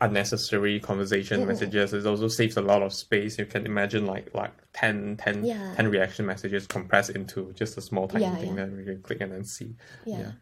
[0.00, 3.38] unnecessary conversation messages it also saves a lot of space.
[3.38, 5.74] You can imagine like like 10 10, Yeah.
[5.76, 8.64] 10 reaction messages compressed into just a small tiny Yeah, thing yeah.
[8.66, 9.76] that we can click and then see.
[10.06, 10.32] Yeah,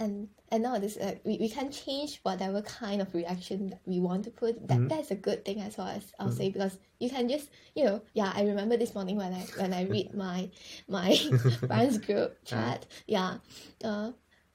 [0.00, 4.30] and and nowadays uh, we, we can change whatever kind of reaction we want to
[4.30, 4.66] put.
[4.66, 4.88] That mm-hmm.
[4.88, 6.36] that's a good thing as well as I'll mm-hmm.
[6.36, 9.72] say because you can just you know yeah I remember this morning when I when
[9.72, 10.50] I read my
[10.88, 11.14] my
[11.66, 12.56] friends group uh-huh.
[12.56, 12.86] chat.
[13.06, 13.36] Yeah
[13.84, 14.12] uh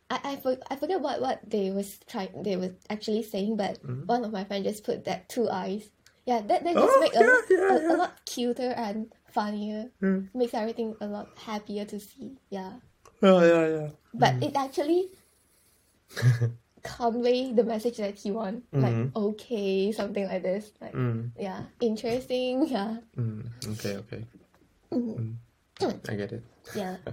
[0.07, 3.81] I, I, for, I forget what, what they was trying they were actually saying but
[3.81, 4.05] mm-hmm.
[4.05, 5.89] one of my friends just put that two eyes.
[6.25, 7.95] Yeah that, that just Oh, make a, yeah, yeah, a, yeah.
[7.95, 9.91] a lot cuter and funnier.
[10.01, 10.29] Mm.
[10.33, 12.37] Makes everything a lot happier to see.
[12.49, 12.73] Yeah.
[13.21, 13.89] Oh yeah yeah.
[14.13, 14.49] But mm.
[14.49, 15.09] it actually
[16.83, 20.93] convey the message that you want like okay something like this like
[21.39, 22.97] yeah interesting yeah.
[23.17, 24.25] Mm, okay okay.
[24.93, 25.35] Mm.
[26.09, 26.43] i get it.
[26.75, 26.97] Yeah.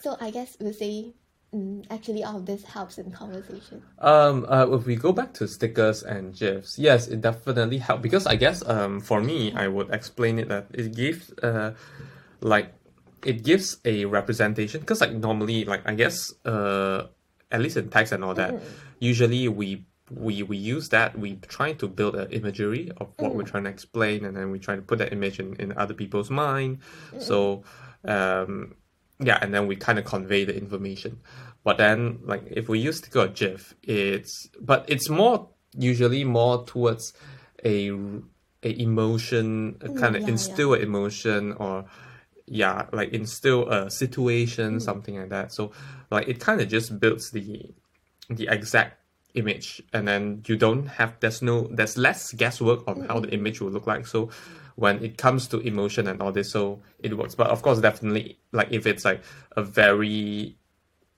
[0.00, 1.12] So i guess we'll say
[1.54, 3.82] mm, actually all of this helps in conversation.
[3.98, 8.02] Um, uh, if we go back to stickers and gifs, yes, it definitely helped.
[8.02, 11.74] Because I guess um for me I would explain it that it gives uh
[12.40, 12.72] like
[13.24, 14.80] it gives a representation.
[14.80, 17.08] Because like normally like I guess uh
[17.50, 18.64] at least in text and all that mm-hmm.
[19.00, 21.18] usually we we we use that.
[21.18, 23.50] We try to build an imagery of what we're mm-hmm.
[23.50, 26.30] trying to explain and then we try to put that image in, in other people's
[26.30, 26.78] mind.
[26.80, 27.20] Mm-hmm.
[27.20, 27.62] So
[28.04, 28.74] um
[29.18, 31.20] yeah and then we kind of convey the information.
[31.62, 36.64] But then like if we use sticker or gif it's but it's more usually more
[36.64, 37.12] towards
[37.64, 37.90] a
[38.62, 40.32] a emotion mm, kind of yeah, yeah.
[40.32, 41.84] instill an emotion or
[42.50, 45.52] yeah like instill a situation something like that.
[45.52, 45.70] So
[46.10, 47.70] like it kind of just builds the
[48.28, 48.98] the exact
[49.34, 53.60] image and then you don't have there's no there's less guesswork on how the image
[53.60, 54.06] will look like.
[54.06, 54.30] So
[54.74, 57.36] when it comes to emotion and all this so it works.
[57.36, 59.22] But of course definitely like if it's like
[59.56, 60.56] a very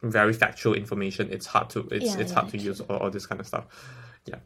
[0.03, 3.11] very factual information it's hard to it's Yeah, it's yeah, hard to use all, all
[3.11, 3.65] this kind of stuff.
[4.27, 4.41] Yeah.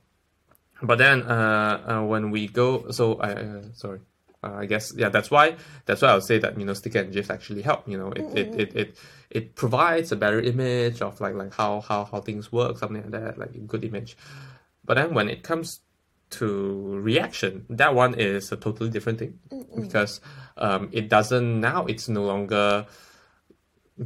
[0.80, 4.00] But then uh, uh, when we go, so I uh, sorry.
[4.46, 5.56] Uh, I guess yeah, that's why
[5.86, 7.88] that's why I would say that you know sticker and GIF actually help.
[7.88, 8.98] You know, it, it, it, it,
[9.30, 13.10] it provides a better image of like like how how how things work, something like
[13.10, 14.16] that, like a good image.
[14.84, 15.80] But then when it comes
[16.30, 19.38] to reaction, that one is a totally different thing
[19.74, 20.20] because
[20.56, 21.86] um, it doesn't now.
[21.86, 22.86] It's no longer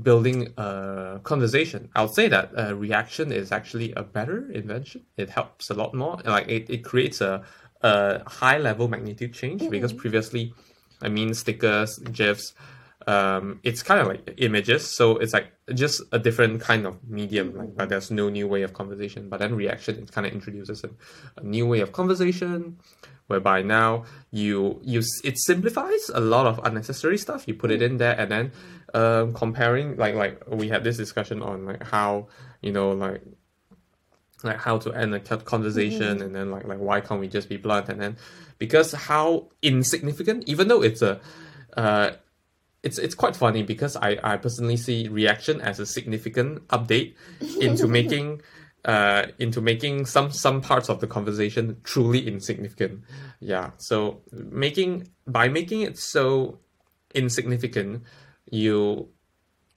[0.03, 1.89] building a conversation.
[1.95, 5.05] I would say that uh, reaction is actually a better invention.
[5.17, 6.19] It helps a lot more.
[6.25, 7.45] Like it, it creates a,
[7.83, 10.53] a high level magnitude change because previously,
[11.03, 12.55] I mean, stickers, GIFs,
[13.07, 14.87] um, it's kind of like images.
[14.87, 18.63] So it's like just a different kind of medium, like, but there's no new way
[18.63, 19.29] of conversation.
[19.29, 20.91] But then reaction, it kind of introduces a,
[21.37, 22.79] a new way of conversation
[23.27, 27.47] whereby now you you it simplifies a lot of unnecessary stuff.
[27.47, 28.53] You put it in there, and then
[28.93, 32.29] um, comparing like like we had this discussion on like how
[32.61, 33.23] you know like
[34.45, 37.57] like how to end a conversation and then like like why can't we just be
[37.57, 38.17] blunt and then
[38.59, 41.21] because how insignificant even though it's a
[41.77, 42.11] uh
[42.83, 47.15] it's it's quite funny because I, I personally see reaction as a significant update
[47.61, 48.43] into making
[48.85, 53.03] uh into making some some parts of the conversation truly insignificant.
[53.39, 53.73] Yeah.
[53.77, 56.61] So making by making it so
[57.15, 58.05] insignificant,
[58.51, 59.09] you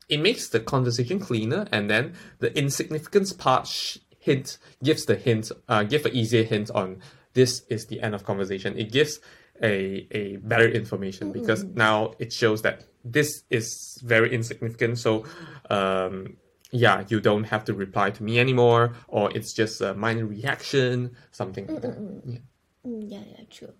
[0.09, 5.51] it makes the conversation cleaner and then the insignificance part sh- hint gives the hint
[5.67, 7.01] uh give an easier hint on
[7.33, 8.77] this is the end of conversation.
[8.77, 9.19] It gives
[9.61, 14.97] a a better information because now it shows that this is very insignificant.
[14.99, 15.25] So
[15.69, 16.37] um
[16.71, 21.15] yeah, you don't have to reply to me anymore, or it's just a minor reaction,
[21.31, 21.97] something like that.
[22.25, 22.39] Yeah.
[22.87, 23.73] Mm, yeah, yeah, true.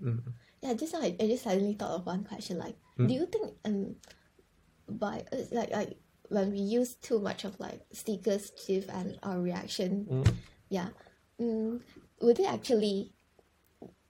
[0.62, 2.58] Yeah, just now I, I just suddenly thought of one question.
[2.58, 3.96] Like, do you think um,
[4.88, 5.98] by uh, like like
[6.34, 10.26] when we use too much of like stickers, GIF, and our reaction,
[10.70, 10.88] yeah,
[11.40, 11.80] mm,
[12.22, 13.14] would it actually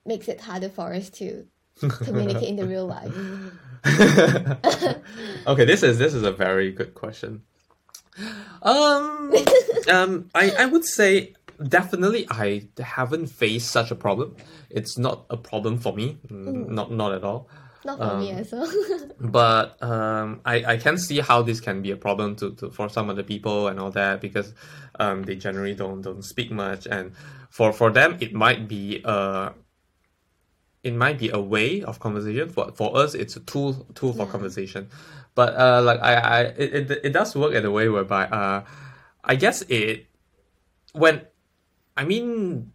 [0.05, 1.45] makes it harder for us to
[2.03, 3.13] communicate in the real life?
[5.47, 7.43] okay, this is this is a very good question.
[8.61, 9.33] Um,
[9.91, 11.33] um, I I would say
[11.67, 14.37] definitely I haven't faced such a problem.
[14.69, 17.49] It's not a problem for me, mm, not not at all.
[17.85, 18.71] Not for me as well.
[19.19, 22.89] But um, I I can see how this can be a problem to, to for
[22.89, 24.53] some other people and all that because
[24.99, 27.13] um they generally don't don't speak much and
[27.49, 29.53] for for them it might be a
[30.83, 32.49] it might be a way of conversation.
[32.49, 34.89] For for us, it's a tool tool for conversation.
[35.33, 38.65] But uh, like I, I it, it it does work in a way whereby uh,
[39.23, 40.07] I guess it
[40.91, 41.21] when
[41.95, 42.73] I mean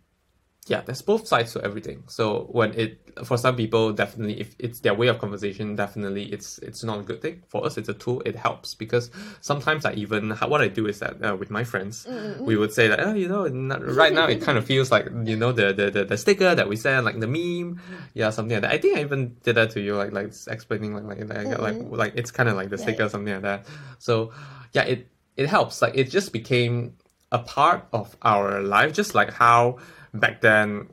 [0.68, 2.04] yeah, there's both sides to everything.
[2.07, 6.59] So when it for some people definitely if it's their way of conversation, definitely it's
[6.59, 7.42] it's not a good thing.
[7.48, 8.22] For us, it's a tool.
[8.24, 12.07] It helps because sometimes I even what I do is that uh, with my friends,
[12.40, 15.07] we would say that oh, you know not, right now it kind of feels like
[15.24, 17.81] you know the, the the the sticker that we send like the meme,
[18.14, 18.72] yeah something like that.
[18.72, 21.76] I think I even did that to you like like explaining like like like like,
[21.90, 23.66] like it's kind of like the sticker something like that.
[23.98, 24.33] So
[24.72, 25.81] yeah, it it helps.
[25.81, 26.94] Like it just became
[27.31, 29.78] a part of our life, just like how
[30.14, 30.88] back then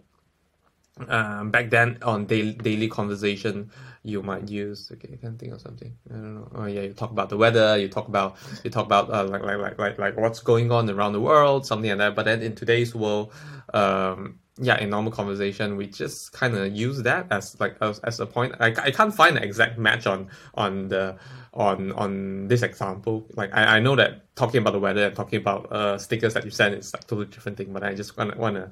[1.09, 3.69] um, back then on daily, daily conversation
[4.03, 5.93] you might use okay I can't think of something.
[6.09, 6.51] I don't know.
[6.55, 9.41] Oh yeah you talk about the weather you talk about you talk about uh, like,
[9.41, 12.15] like like like like what's going on around the world something like that.
[12.15, 13.33] But then in today's world
[13.73, 18.19] um yeah in normal conversation we just kind of use that as like as, as
[18.19, 18.55] a point.
[18.59, 21.17] I, I can't find an exact match on on the
[21.53, 23.25] on on this example.
[23.33, 26.45] Like I, I know that talking about the weather and talking about uh stickers that
[26.45, 28.71] you send is like totally different thing but I just want to want to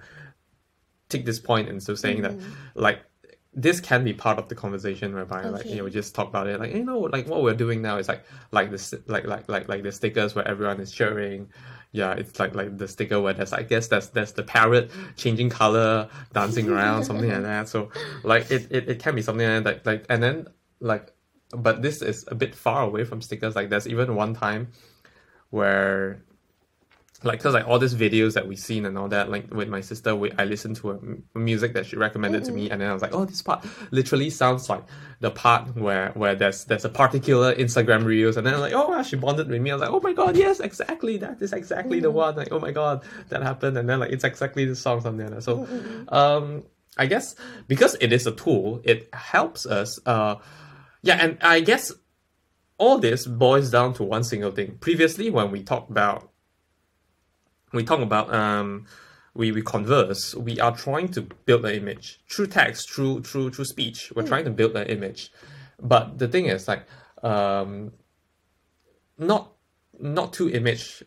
[1.13, 2.51] take this point and so saying that mm-hmm.
[2.75, 2.99] like
[3.55, 6.47] this can be part of the conversation whereby like you know we just talk about
[6.47, 9.47] it like you know like what we're doing now is like like this like like
[9.47, 11.47] like like the stickers where everyone is cheering
[11.91, 15.49] yeah it's like like the sticker where there's i guess that's that's the parrot changing
[15.49, 17.69] color dancing around something like that.
[17.69, 17.91] So
[18.23, 20.47] like it, it, it can be something like that like and then
[20.79, 21.13] like
[21.55, 23.55] but this is a bit far away from stickers.
[23.55, 24.69] Like there's even one time
[25.51, 26.23] where
[27.23, 29.81] like because like all these videos that we've seen and all that like with my
[29.81, 32.89] sister we, i listened to a m- music that she recommended to me and then
[32.89, 34.83] i was like oh this part literally sounds like
[35.21, 38.89] the part where where there's there's a particular instagram reels and then I'm like oh
[38.89, 39.71] wow, she bonded with me.
[39.71, 42.35] I was like oh my god yes exactly that is exactly the one.
[42.35, 45.35] Like oh my god that happened and then like it's exactly the song something like
[45.35, 45.41] that.
[45.43, 45.67] So
[46.09, 46.63] um
[46.97, 47.35] i guess
[47.67, 50.35] because it is a tool it helps us uh
[51.01, 51.91] yeah and i guess
[52.77, 54.77] all this boils down to one single thing.
[54.81, 56.32] Previously when we talked about
[57.73, 58.85] we talk about um,
[59.33, 63.65] we, we converse, we are trying to build an image through text, through through through
[63.65, 64.11] speech.
[64.15, 65.31] We're trying to build an image,
[65.81, 66.85] but the thing is like
[67.23, 67.91] um,
[69.17, 69.53] not
[69.99, 71.03] not two image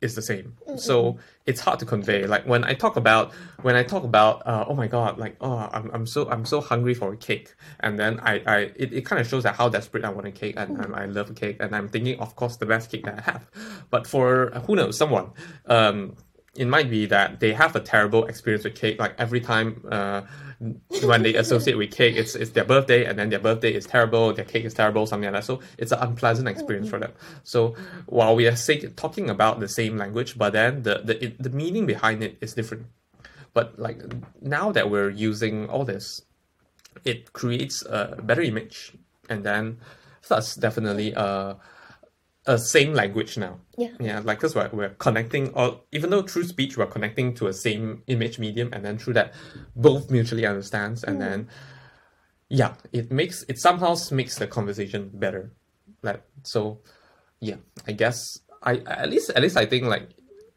[0.00, 0.56] is the same.
[0.76, 2.26] So it's hard to convey.
[2.26, 3.32] Like when I talk about
[3.62, 6.60] when I talk about uh, oh my god, like oh I'm, I'm so I'm so
[6.60, 9.68] hungry for a cake, and then I, I it, it kind of shows that how
[9.68, 12.36] desperate I want a cake, and I'm, I love a cake, and I'm thinking of
[12.36, 13.50] course the best cake that I have.
[13.90, 15.32] But for who knows someone,
[15.66, 16.14] um,
[16.58, 18.98] it might be that they have a terrible experience with cake.
[18.98, 20.22] Like every time uh,
[21.04, 24.34] when they associate with cake, it's it's their birthday, and then their birthday is terrible,
[24.34, 25.46] their cake is terrible, something like that.
[25.46, 27.12] So it's an unpleasant experience for them.
[27.44, 31.40] So while we are say, talking about the same language, but then the the it,
[31.40, 32.86] the meaning behind it is different.
[33.54, 34.02] But like
[34.42, 36.22] now that we're using all this,
[37.04, 38.92] it creates a better image,
[39.30, 39.78] and then
[40.26, 41.54] thus definitely uh
[42.48, 43.60] a same language now.
[43.76, 43.90] Yeah.
[44.00, 47.52] Yeah, like because we're, we're connecting, or even though through speech we're connecting to a
[47.52, 49.34] same image medium, and then through that,
[49.76, 51.48] both mutually understands, and then,
[52.48, 55.52] yeah, it makes it somehow makes the conversation better.
[56.02, 56.80] Like so,
[57.40, 58.16] yeah, I guess
[58.62, 60.08] I at least at least I think like,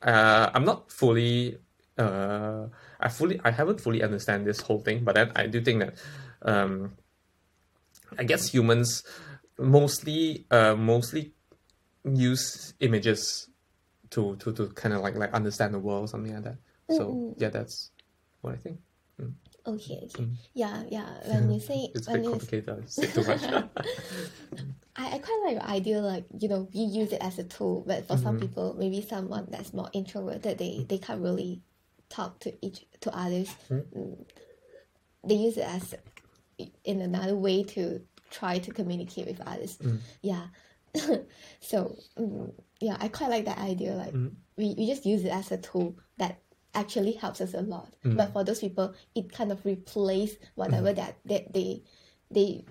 [0.01, 1.57] uh, I'm not fully,
[1.97, 2.67] uh,
[2.99, 5.93] I fully I haven't fully understand this whole thing, but then I do think that,
[6.41, 6.93] um,
[8.17, 9.03] I guess humans
[9.59, 11.33] mostly uh mostly
[12.03, 13.47] use images
[14.09, 16.57] to to to kind of like like understand the world something like that
[16.89, 17.91] so yeah that's
[18.41, 18.79] what i think
[19.67, 20.27] Okay, okay.
[20.55, 21.05] Yeah, yeah.
[21.27, 23.43] When you say it's a when bit you complicated I say too much
[24.95, 27.83] I, I quite like your idea like you know you use it as a tool
[27.85, 28.23] but for Mm-hmm.
[28.23, 31.61] some people maybe someone that's more introverted they they can't really
[32.09, 33.99] talk to each to others Mm-hmm.
[33.99, 34.25] Mm.
[35.27, 35.93] they use it as
[36.83, 39.99] in another way to try to communicate with others Mm.
[40.23, 40.47] yeah
[41.59, 44.31] so mm, yeah I quite like that idea like Mm.
[44.57, 46.39] we, we just use it as a tool that
[46.73, 48.17] actually helps us a lot Mm.
[48.17, 51.83] but for those people it kind of replace whatever that, that they
[52.29, 52.65] they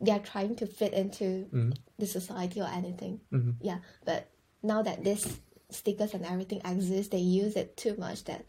[0.00, 1.76] they are trying to fit into Mm.
[1.98, 3.20] the society or anything.
[3.30, 3.56] Mhm.
[3.60, 4.30] Yeah, but
[4.62, 8.46] now that this stickers and everything exists, they use it too much that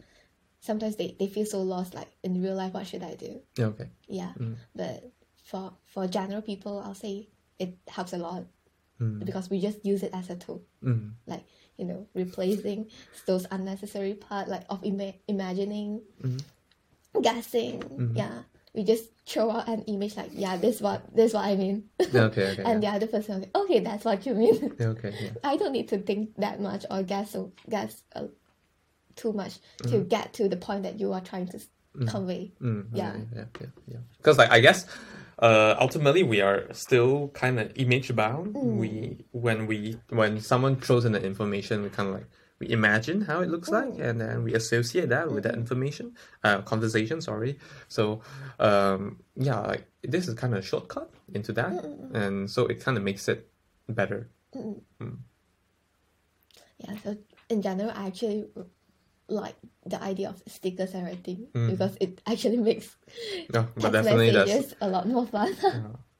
[0.60, 1.92] sometimes they, they feel so lost.
[1.94, 3.42] Like in real life, what should I do?
[3.58, 4.56] yeah okay Yeah, Mm.
[4.74, 5.12] but
[5.44, 8.46] for for general people, I'll say it helps a lot
[9.02, 9.24] Mm.
[9.24, 10.62] because we just use it as a tool.
[10.84, 11.12] Mm.
[11.26, 11.42] Like
[11.76, 12.86] you know, replacing
[13.26, 17.20] those unnecessary part like of ima- imagining, Mm-hmm.
[17.22, 18.12] guessing.
[18.14, 18.42] Yeah,
[18.74, 21.88] we just throw out an image like, yeah, this what this what I mean.
[22.00, 22.18] Okay
[22.52, 22.90] okay and yeah.
[22.90, 25.30] the other person be, okay that's what you mean okay yeah.
[25.44, 28.26] i don't need to think that much or guess so guess uh,
[29.16, 29.58] too much
[29.90, 31.66] to get to the point that you are trying to s
[32.08, 33.12] convey Mm, Yeah.
[33.36, 33.98] yeah, yeah, yeah.
[34.18, 34.86] Because like I guess,
[35.42, 38.54] uh, ultimately we are still kind of image bound.
[38.54, 38.76] Mm.
[38.82, 38.90] We
[39.32, 42.28] when we when someone throws in the information, we kind of like
[42.60, 43.76] we imagine how it looks Mm.
[43.78, 46.06] like, and then we associate that with that information,
[46.44, 47.20] uh, conversation.
[47.20, 47.58] Sorry.
[47.88, 48.20] So,
[48.60, 49.84] um, yeah, like
[50.14, 53.26] this is kind of a shortcut into that, Mm, and so it kind of makes
[53.28, 53.40] it
[53.88, 54.20] better.
[56.78, 57.16] yeah so
[57.48, 58.44] in general i actually
[59.32, 59.56] like
[59.86, 62.96] the idea of stickers and everything because it actually makes
[63.52, 65.50] No, but text definitely that's a lot more fun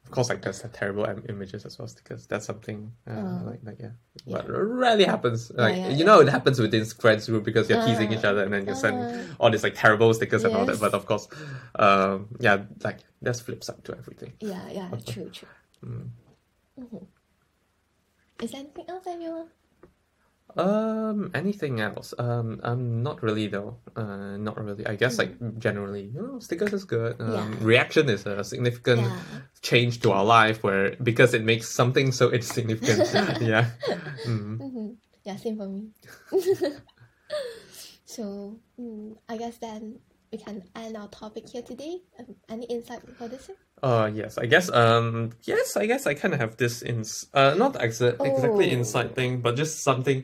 [0.05, 3.43] of course like there's the terrible im- images as well because that's something uh, Oh.
[3.47, 3.95] like like yeah.
[4.27, 4.37] Yeah.
[4.43, 6.05] but rarely happens like yeah, you yeah.
[6.05, 8.75] know it happens within friends group because you're teasing each Uh, other and then you
[8.75, 11.29] send uh, all these like terrible stickers and all that but of course
[11.77, 15.49] um yeah like there's flip side to everything yeah yeah true true
[15.87, 16.11] Mm.
[16.81, 17.07] Mhm.
[18.43, 19.49] is there anything else that you
[20.57, 26.11] um anything else um um not really though uh not really i guess like generally
[26.14, 27.32] you know stickers is good um.
[27.32, 27.48] Yeah.
[27.61, 29.20] reaction is a significant Yeah.
[29.62, 33.07] change to our life where because it makes something so insignificant
[33.40, 33.70] yeah
[34.26, 34.59] mm.
[34.59, 34.88] hmm
[35.24, 35.94] Yeah, same for me.
[38.05, 40.00] so mm, I guess then
[40.32, 42.03] we can end our topic here today.
[42.18, 43.48] Um, any insight for this?
[43.48, 43.57] one?
[43.83, 47.03] Uh yes, I guess um yes, I guess I kind of have this in
[47.35, 48.74] uh not exa- exactly Oh.
[48.78, 50.22] insight thing, but just something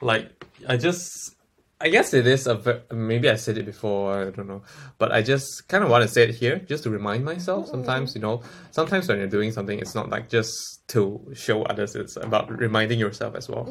[0.00, 0.30] like
[0.68, 1.34] I just
[1.80, 4.62] I guess it is a ve- maybe I said it before, I don't know,
[4.98, 7.68] but I just kind of want to say it here just to remind myself.
[7.68, 11.96] Sometimes you know, sometimes when you're doing something, it's not like just to show others;
[11.96, 13.66] it's about reminding yourself as well.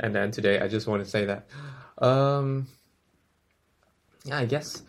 [0.00, 1.48] And then today, I just want to say that,
[1.98, 2.68] um,
[4.24, 4.82] yeah, I guess.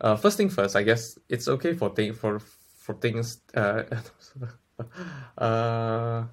[0.00, 2.40] Uh, first thing first, I guess it's okay for thing for
[2.88, 3.42] for things.
[3.54, 3.82] Uh,
[5.38, 6.24] uh,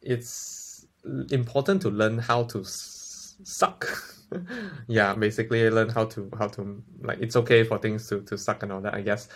[0.00, 0.86] it's
[1.32, 3.88] important to learn how to suck.
[4.88, 8.62] yeah, basically learn how to how to like it's okay for things to to suck
[8.62, 8.94] and all that.
[8.94, 9.28] I guess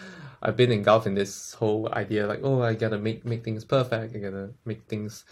[0.42, 4.14] I've been engulfed in this whole idea like oh I gotta make make things perfect.
[4.14, 5.24] I gotta make things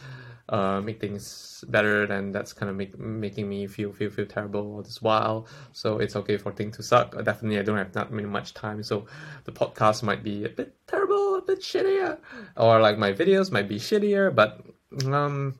[0.48, 2.04] uh make things better.
[2.04, 5.46] And that's kind of make making me feel feel feel terrible all this while.
[5.72, 7.12] So it's okay for things to suck.
[7.24, 9.06] Definitely, I don't have that many much time, so
[9.44, 12.18] the podcast might be a bit terrible, a bit shittier,
[12.56, 14.34] or like my videos might be shittier.
[14.34, 14.64] But
[15.06, 15.58] um,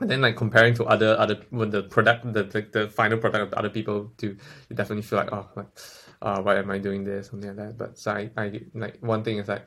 [0.00, 3.52] and then like comparing to other other when the product the, the, the final product
[3.52, 4.36] of other people to
[4.68, 5.68] you definitely feel like oh like
[6.22, 7.78] uh why am I doing this something like that.
[7.78, 9.66] But so I, I like one thing is like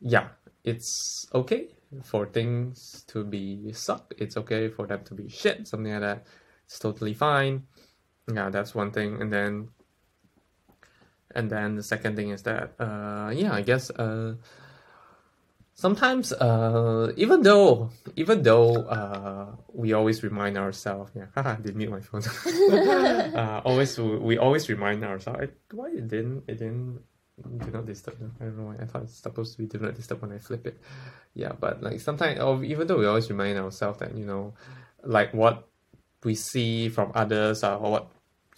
[0.00, 0.28] yeah
[0.64, 1.68] it's okay
[2.04, 4.14] for things to be suck.
[4.18, 6.26] It's okay for them to be shit something like that.
[6.66, 7.64] It's totally fine.
[8.32, 9.20] Yeah that's one thing.
[9.20, 9.68] And then
[11.34, 14.36] and then the second thing is that uh yeah I guess uh
[15.78, 21.90] sometimes uh even though even though uh we always remind ourselves yeah haha did mute
[21.90, 22.22] my phone.
[23.38, 26.98] Uh always we always remind ourselves why it didn't it didn't
[27.62, 29.94] do not disturb I don't know why I thought it's supposed to be do not
[29.94, 30.82] disturb when I flip it.
[31.34, 34.54] Yeah but like sometimes even though we always remind ourselves that you know
[35.04, 35.68] like what
[36.24, 38.10] we see from others or what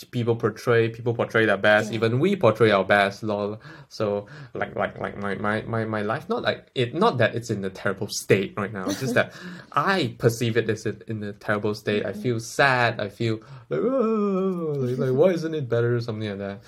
[0.05, 1.91] people portray people portray their best.
[1.91, 1.97] Yeah.
[1.97, 3.61] even we portray our best lol.
[3.89, 7.51] So like like like my, my my my life not like it not that it's
[7.51, 9.33] in a terrible state right now it's just that
[9.73, 12.05] i perceive it as in, in a terrible state.
[12.07, 13.01] I feel sad.
[13.01, 15.97] I feel like, oh, like, like why isn't it better?
[15.97, 16.61] or something like that.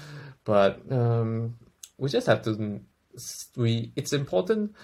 [0.44, 1.56] But um
[1.98, 2.80] we just have to
[3.56, 4.74] we it's important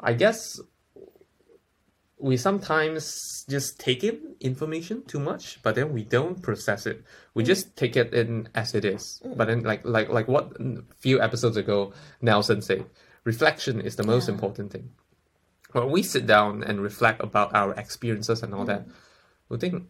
[0.00, 0.60] i guess
[2.24, 7.04] we sometimes just take in information too much, but then we don't process it.
[7.34, 9.20] We just take it in as it is.
[9.36, 10.56] But then, like like like what
[11.04, 12.86] few episodes ago Nelson said,
[13.24, 14.34] reflection is the most Yeah.
[14.34, 14.88] important thing.
[15.72, 18.86] When we sit down and reflect about our experiences and all that,
[19.50, 19.84] we think,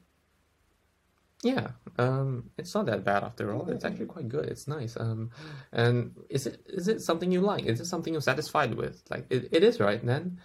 [1.44, 1.68] yeah,
[1.98, 3.68] um, it's not that bad after all.
[3.70, 4.46] It's actually quite good.
[4.48, 4.96] It's nice.
[4.98, 5.30] Um,
[5.70, 7.64] and is it is it something you like?
[7.66, 9.04] Is it something you're satisfied with?
[9.08, 10.04] Like it, it is, right?
[10.04, 10.40] Then,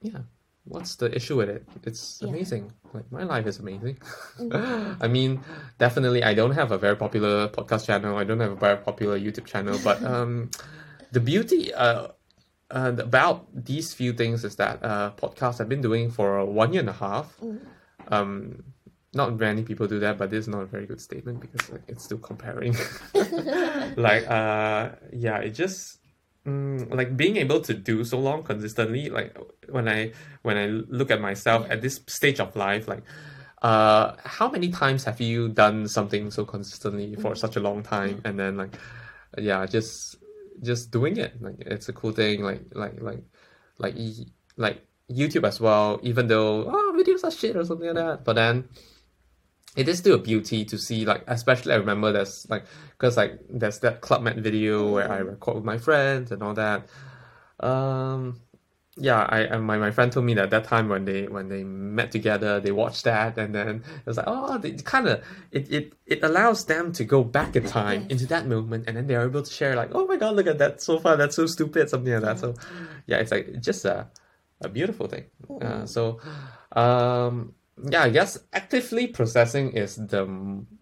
[0.00, 0.24] yeah.
[0.66, 1.62] What's the issue with it?
[1.84, 2.28] It's Yeah.
[2.30, 2.72] amazing.
[2.92, 3.98] Like my life is amazing.
[5.00, 5.40] I mean,
[5.78, 8.16] definitely, I don't have a very popular podcast channel.
[8.16, 10.50] I don't have a very popular YouTube channel, but um,
[11.12, 12.08] the beauty uh,
[12.70, 16.80] uh, about these few things is that uh, podcasts I've been doing for one year
[16.80, 17.38] and a half.
[18.08, 18.64] Um,
[19.14, 21.82] not many people do that, but this is not a very good statement because like,
[21.88, 22.74] it's still comparing.
[23.96, 25.98] like, uh, yeah, it just
[26.46, 29.10] mm, like being able to do so long consistently.
[29.10, 29.36] Like
[29.68, 33.02] when I when I look at myself at this stage of life, like.
[33.62, 38.20] Uh, how many times have you done something so consistently for such a long time,
[38.22, 38.76] and then like,
[39.38, 40.16] yeah, just
[40.62, 43.22] just doing it like it's a cool thing like like like
[43.78, 43.94] like
[44.56, 48.34] like youtube as well even though oh videos are shit or something like that but
[48.34, 48.68] then
[49.76, 53.38] it is still a beauty to see like especially i remember there's like because like
[53.48, 56.86] there's that club med video where i record with my friends and all that.
[57.60, 58.40] Um
[58.98, 61.62] yeah i and my, my friend told me that that time when they when they
[61.62, 65.22] met together they watched that and then it was like oh they kind of
[65.52, 69.06] it, it it allows them to go back in time into that moment and then
[69.06, 71.44] they're able to share like oh my god look at that so far that's so
[71.44, 72.38] stupid something like that.
[72.38, 72.54] So
[73.06, 73.18] yeah.
[73.18, 74.08] it's like just a,
[74.62, 75.24] a beautiful thing.
[75.60, 76.18] Uh, so
[76.72, 77.52] um
[77.90, 80.24] yeah i guess actively processing is the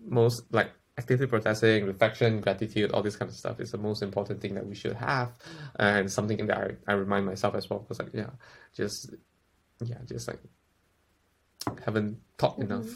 [0.06, 4.40] most like actively processing reflection gratitude all this kind of stuff is the most important
[4.40, 5.32] thing that we should have
[5.80, 8.30] and something that i, I remind myself as well because like yeah
[8.76, 9.10] just
[9.82, 10.38] yeah just like
[11.84, 12.86] haven't thought enough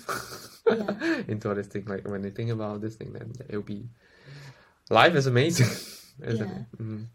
[0.70, 1.22] Yeah.
[1.28, 3.88] into all this thing like when they think about this thing then it'll be
[4.90, 5.66] life is amazing
[6.22, 6.59] isn't Yeah.
[6.59, 7.07] it mm.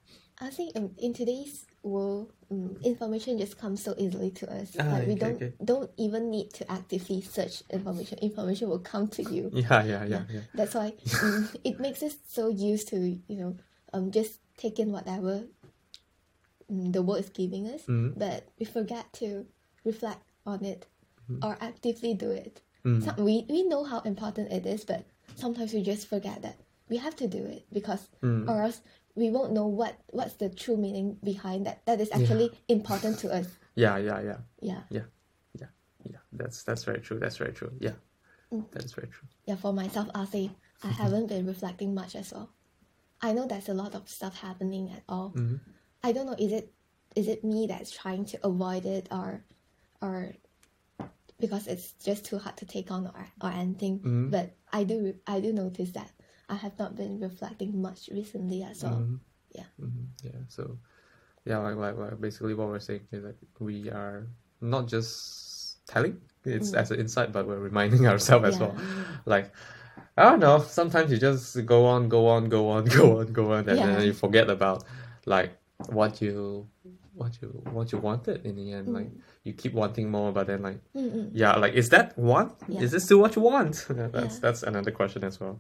[0.42, 4.76] I think in, in today's world, um, information just comes so easily to us.
[4.80, 5.54] Ah, like we okay, don't okay.
[5.64, 8.18] don't even need to actively search information.
[8.20, 9.50] Information will come to you.
[9.54, 13.58] yeah yeah yeah yeah That's why um, it makes us so used to you know
[13.94, 15.44] um just taking whatever
[16.70, 18.18] um, the world is giving us, Mhm.
[18.18, 19.46] but we forget to
[19.86, 20.88] reflect on it
[21.32, 21.46] Mm-hmm.
[21.48, 22.60] or actively do it.
[22.84, 23.02] Mm.
[23.02, 25.06] Some, we we know how important it is, but
[25.36, 26.58] sometimes we just forget that
[26.90, 28.50] we have to do it because Mm.
[28.50, 28.82] or else
[29.16, 33.32] we won't know what what's the true meaning behind that that is actually important to
[33.34, 33.48] us.
[33.76, 34.82] yeah yeah yeah Yeah.
[34.90, 35.08] yeah
[35.60, 35.68] yeah
[36.10, 37.98] yeah that's that's very true that's very true yeah
[38.72, 40.52] that is very true Yeah, for myself, I'll say
[40.84, 42.50] I haven't been reflecting much as well.
[43.22, 45.32] I know there's a lot of stuff happening at all.
[45.36, 45.60] Mhm.
[46.04, 46.74] I don't know, is it
[47.16, 49.44] is it me that's trying to avoid it or
[50.02, 50.36] or
[51.40, 54.00] because it's just too hard to take on or, or anything.
[54.00, 54.32] Mhm.
[54.32, 56.12] But I do I do notice that
[56.50, 59.02] I have not been reflecting much recently as well.
[59.08, 59.20] Mhm.
[59.52, 59.70] Yeah.
[59.80, 60.06] Mhm.
[60.24, 60.78] yeah so
[61.46, 64.28] yeah like, like like basically what we're saying is that we are
[64.62, 66.78] not just telling it's Mm.
[66.82, 68.76] as an insight but we're reminding ourselves as well
[69.26, 69.52] like
[70.18, 70.60] I don't know.
[70.60, 73.86] Sometimes you just go on, go on, go on, go on, go on, and Yeah.
[73.88, 74.84] then you forget about
[75.26, 75.52] like
[75.90, 76.68] what you,
[77.16, 78.94] what you, what you wanted in the end.
[78.94, 79.10] Like
[79.44, 81.30] you keep wanting more, but then like Mm-mm.
[81.34, 82.54] yeah, like is that want?
[82.68, 82.82] Yeah.
[82.82, 83.86] Is this still what you want?
[83.90, 84.40] that's Yeah.
[84.42, 85.60] that's another question as well.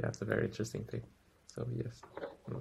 [0.00, 1.02] Yeah, it's a very interesting thing.
[1.48, 2.02] So yes.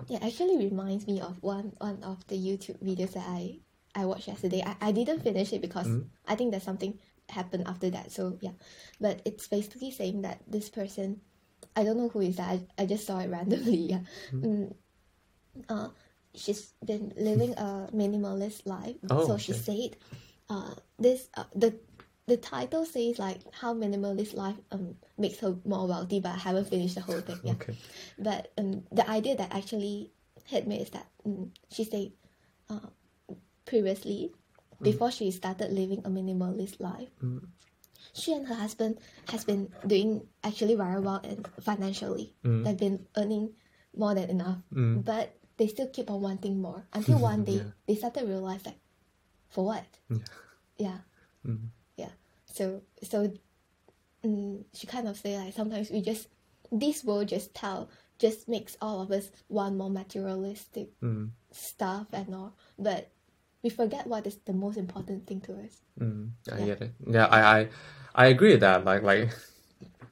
[0.07, 3.59] Yeah, actually reminds me of one one of the YouTube videos that I
[3.93, 4.63] I watched yesterday.
[4.65, 6.09] I, I didn't finish it because Mhm.
[6.27, 8.11] I think there's something happened after that.
[8.11, 8.55] So yeah,
[8.99, 11.21] but it's basically saying that this person,
[11.75, 12.49] I don't know who is that.
[12.49, 13.91] I, I just saw it randomly.
[13.93, 14.73] Yeah, mm.
[15.69, 15.89] uh,
[16.33, 18.95] she's been living a minimalist life.
[19.09, 19.97] Oh, so she said,
[20.49, 21.75] uh, this uh, the
[22.27, 26.67] the title says like how minimalist life um makes her more wealthy, but I haven't
[26.69, 27.39] finished the whole thing.
[27.43, 27.75] Yeah, Okay.
[28.17, 30.11] but um the idea that actually
[30.45, 32.11] hit me is that um, she said,
[32.69, 32.89] uh,
[33.65, 34.31] previously,
[34.81, 37.09] before she started living a minimalist life,
[38.13, 38.97] she and her husband
[39.29, 42.33] has been doing actually very well and financially.
[42.63, 43.53] They've been earning
[43.95, 44.59] more than enough,
[45.03, 47.71] but they still keep on wanting more until one day Yeah.
[47.87, 48.79] they started to realize like,
[49.49, 49.85] for what?
[50.09, 50.17] Yeah.
[50.77, 50.97] Yeah,
[51.45, 51.59] Mm.
[51.63, 51.69] yeah.
[52.55, 53.31] So so,
[54.23, 56.27] mm, she kind of say like sometimes we just
[56.71, 61.31] this world just tell just makes all of us want more materialistic Mm.
[61.51, 63.11] stuff and all, but
[63.61, 65.83] we forget what is the most important thing to us.
[65.99, 66.65] Mm, I Yeah.
[66.65, 66.91] get it.
[67.07, 67.69] Yeah, I, I,
[68.15, 68.85] I agree with that.
[68.85, 69.35] Like, like,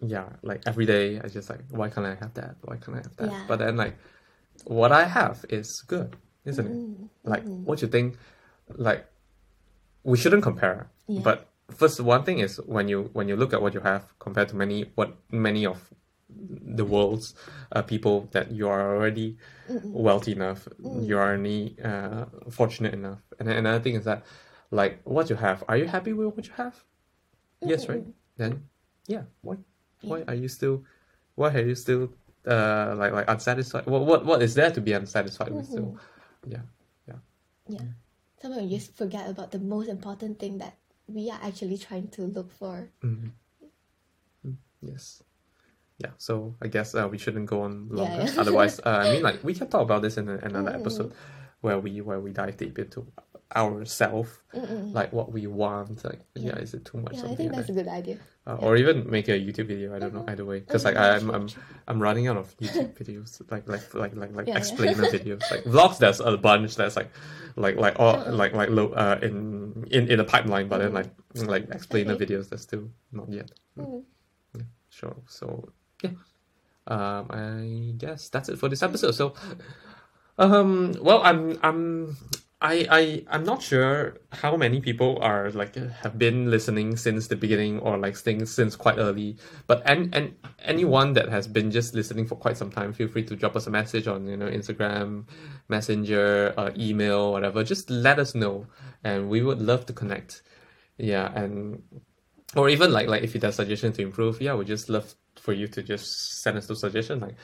[0.01, 2.55] yeah, like every day I just like, why can't I have that?
[2.63, 3.29] Why can't I have that?
[3.31, 3.43] Yeah.
[3.47, 3.95] But then like,
[4.65, 6.71] what I have is good, isn't it?
[6.73, 7.63] Mm, Like, mm.
[7.63, 8.17] what you think?
[8.75, 9.05] Like,
[10.03, 10.89] we shouldn't compare.
[11.07, 11.21] Yeah.
[11.23, 14.49] But first, one thing is when you when you look at what you have compared
[14.49, 15.93] to many what many of
[16.29, 17.35] the world's
[17.71, 19.37] uh, people that you are already
[19.83, 23.19] wealthy enough, you are already uh, fortunate enough.
[23.39, 24.25] And another thing is that,
[24.71, 26.83] like, what you have, are you happy with what you have?
[27.61, 28.03] Yes, right.
[28.37, 28.67] Then,
[29.07, 29.23] yeah.
[29.41, 29.57] Why?
[30.01, 30.83] Why are you still?
[31.35, 32.13] Why are you still
[32.45, 33.85] uh like like unsatisfied?
[33.85, 35.65] What what what is there to be unsatisfied with?
[35.65, 35.97] Still,
[36.45, 36.67] yeah,
[37.07, 37.19] yeah.
[37.67, 37.87] Yeah.
[38.41, 40.75] Sometimes we just forget about the most important thing that
[41.13, 42.89] we are actually trying to look for.
[44.81, 45.23] Yes.
[45.99, 48.25] Yeah, so I guess uh, we shouldn't go on longer.
[48.25, 48.33] yeah.
[48.41, 51.13] Otherwise, uh, I mean, like we can talk about this in another episode
[51.61, 53.05] where we where we dive deep into
[53.55, 56.03] ourself, like what we want.
[56.03, 57.13] Like, yeah, is it too much?
[57.15, 57.73] Yeah, I think that's that?
[57.73, 58.17] a good idea.
[58.45, 59.95] Uh, or even make a YouTube video.
[59.95, 60.25] I don't know.
[60.27, 61.47] Either way, because like I'm I'm
[61.87, 64.59] I'm running out of YouTube videos, like like like like like Yeah, yeah.
[64.59, 65.97] explainer videos, like vlogs.
[65.97, 66.75] There's a bunch.
[66.75, 67.09] That's like
[67.55, 71.09] like like all like like low uh in in in the pipeline, but then like
[71.35, 72.25] like explainer Okay.
[72.25, 72.49] videos.
[72.49, 73.51] That's still not yet.
[73.77, 75.15] Yeah, sure.
[75.27, 75.71] So
[76.03, 76.11] yeah,
[76.87, 79.15] um, I guess that's it for this episode.
[79.15, 79.33] So,
[80.37, 82.17] um, well, I'm I'm.
[82.63, 87.35] I, I I'm not sure how many people are like have been listening since the
[87.35, 89.35] beginning or like staying since quite early.
[89.67, 93.25] But and and anyone that has been just listening for quite some time, feel free
[93.25, 95.25] to drop us a message on you know Instagram,
[95.67, 97.65] Messenger, uh, email, whatever.
[97.65, 98.65] Just let us know,
[99.03, 100.41] and we would love to connect.
[100.97, 101.83] Yeah, and
[102.55, 105.51] or even like like if you have suggestions to improve, yeah, we just love for
[105.51, 107.21] you to just send us those suggestions.
[107.21, 107.35] Like,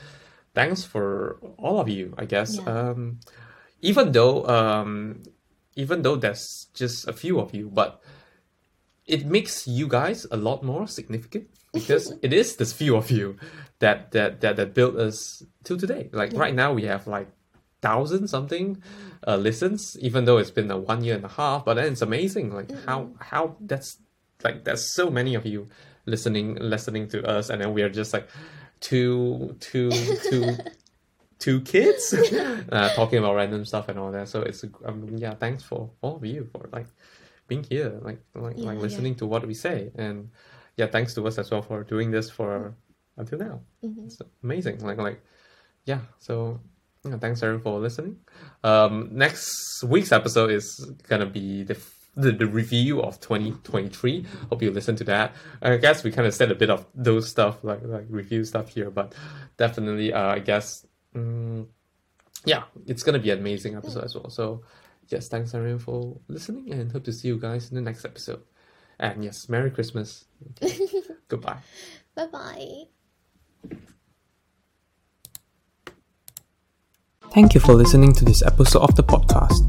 [0.54, 2.56] thanks for all of you, I guess.
[2.56, 2.64] Yeah.
[2.64, 3.20] Um,
[3.80, 5.22] even though um,
[5.76, 8.02] even though there's just a few of you, but
[9.06, 13.36] it makes you guys a lot more significant because it is this few of you
[13.78, 16.10] that that that that built us till today.
[16.12, 17.28] Like right now, we have like
[17.82, 18.82] thousand something
[19.26, 21.64] uh, listens, even though it's been a one year and a half.
[21.64, 23.98] But then it's amazing, like how how that's
[24.44, 25.68] like there's so many of you
[26.06, 28.28] listening listening to us, and then we are just like
[28.80, 29.90] two two
[30.28, 30.56] two
[31.40, 32.14] two kids
[32.70, 34.28] uh, talking about random stuff and all that.
[34.28, 36.86] So it's um, yeah, thanks for all of you for like
[37.48, 38.82] being here, like like Yeah, like yeah.
[38.82, 40.30] listening to what we say, and
[40.76, 42.74] yeah, thanks to us as well for doing this for
[43.16, 43.60] until now.
[43.82, 44.78] It's amazing.
[44.84, 45.20] Like like
[45.84, 46.00] yeah.
[46.18, 46.60] So
[47.04, 48.18] yeah, thanks everyone for listening.
[48.62, 50.66] Um, next week's episode is
[51.08, 51.74] gonna be the.
[51.76, 55.30] f- The, the review of 2023 hope you listen to that
[55.62, 58.66] i guess we kind of said a bit of those stuff like like review stuff
[58.74, 59.14] here but
[59.56, 60.66] definitely uh, i guess
[61.14, 61.66] mm,
[62.44, 64.30] yeah, it's gonna be an amazing episode as well.
[64.30, 64.62] So,
[65.08, 68.42] yes, thanks everyone for listening, and hope to see you guys in the next episode.
[68.98, 70.26] And yes, Merry Christmas.
[71.28, 71.58] Goodbye.
[72.14, 72.82] Bye bye.
[77.32, 79.62] Thank you for listening to this episode of the podcast.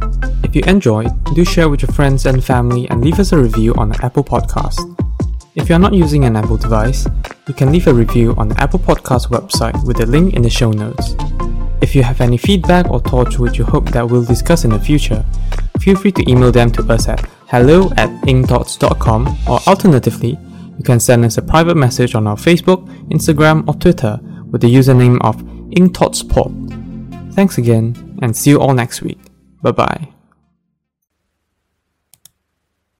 [0.43, 3.75] If you enjoyed, do share with your friends and family and leave us a review
[3.75, 4.79] on the Apple Podcast.
[5.53, 7.05] If you are not using an Apple device,
[7.45, 10.49] you can leave a review on the Apple Podcast website with the link in the
[10.49, 11.13] show notes.
[11.81, 14.79] If you have any feedback or thoughts which you hope that we'll discuss in the
[14.79, 15.25] future,
[15.81, 20.37] feel free to email them to us at hello at inkthoughts.com or alternatively,
[20.77, 24.19] you can send us a private message on our Facebook, Instagram, or Twitter
[24.51, 25.35] with the username of
[25.75, 27.33] inkthoughtspod.
[27.33, 29.19] Thanks again, and see you all next week.
[29.61, 30.20] Bye bye.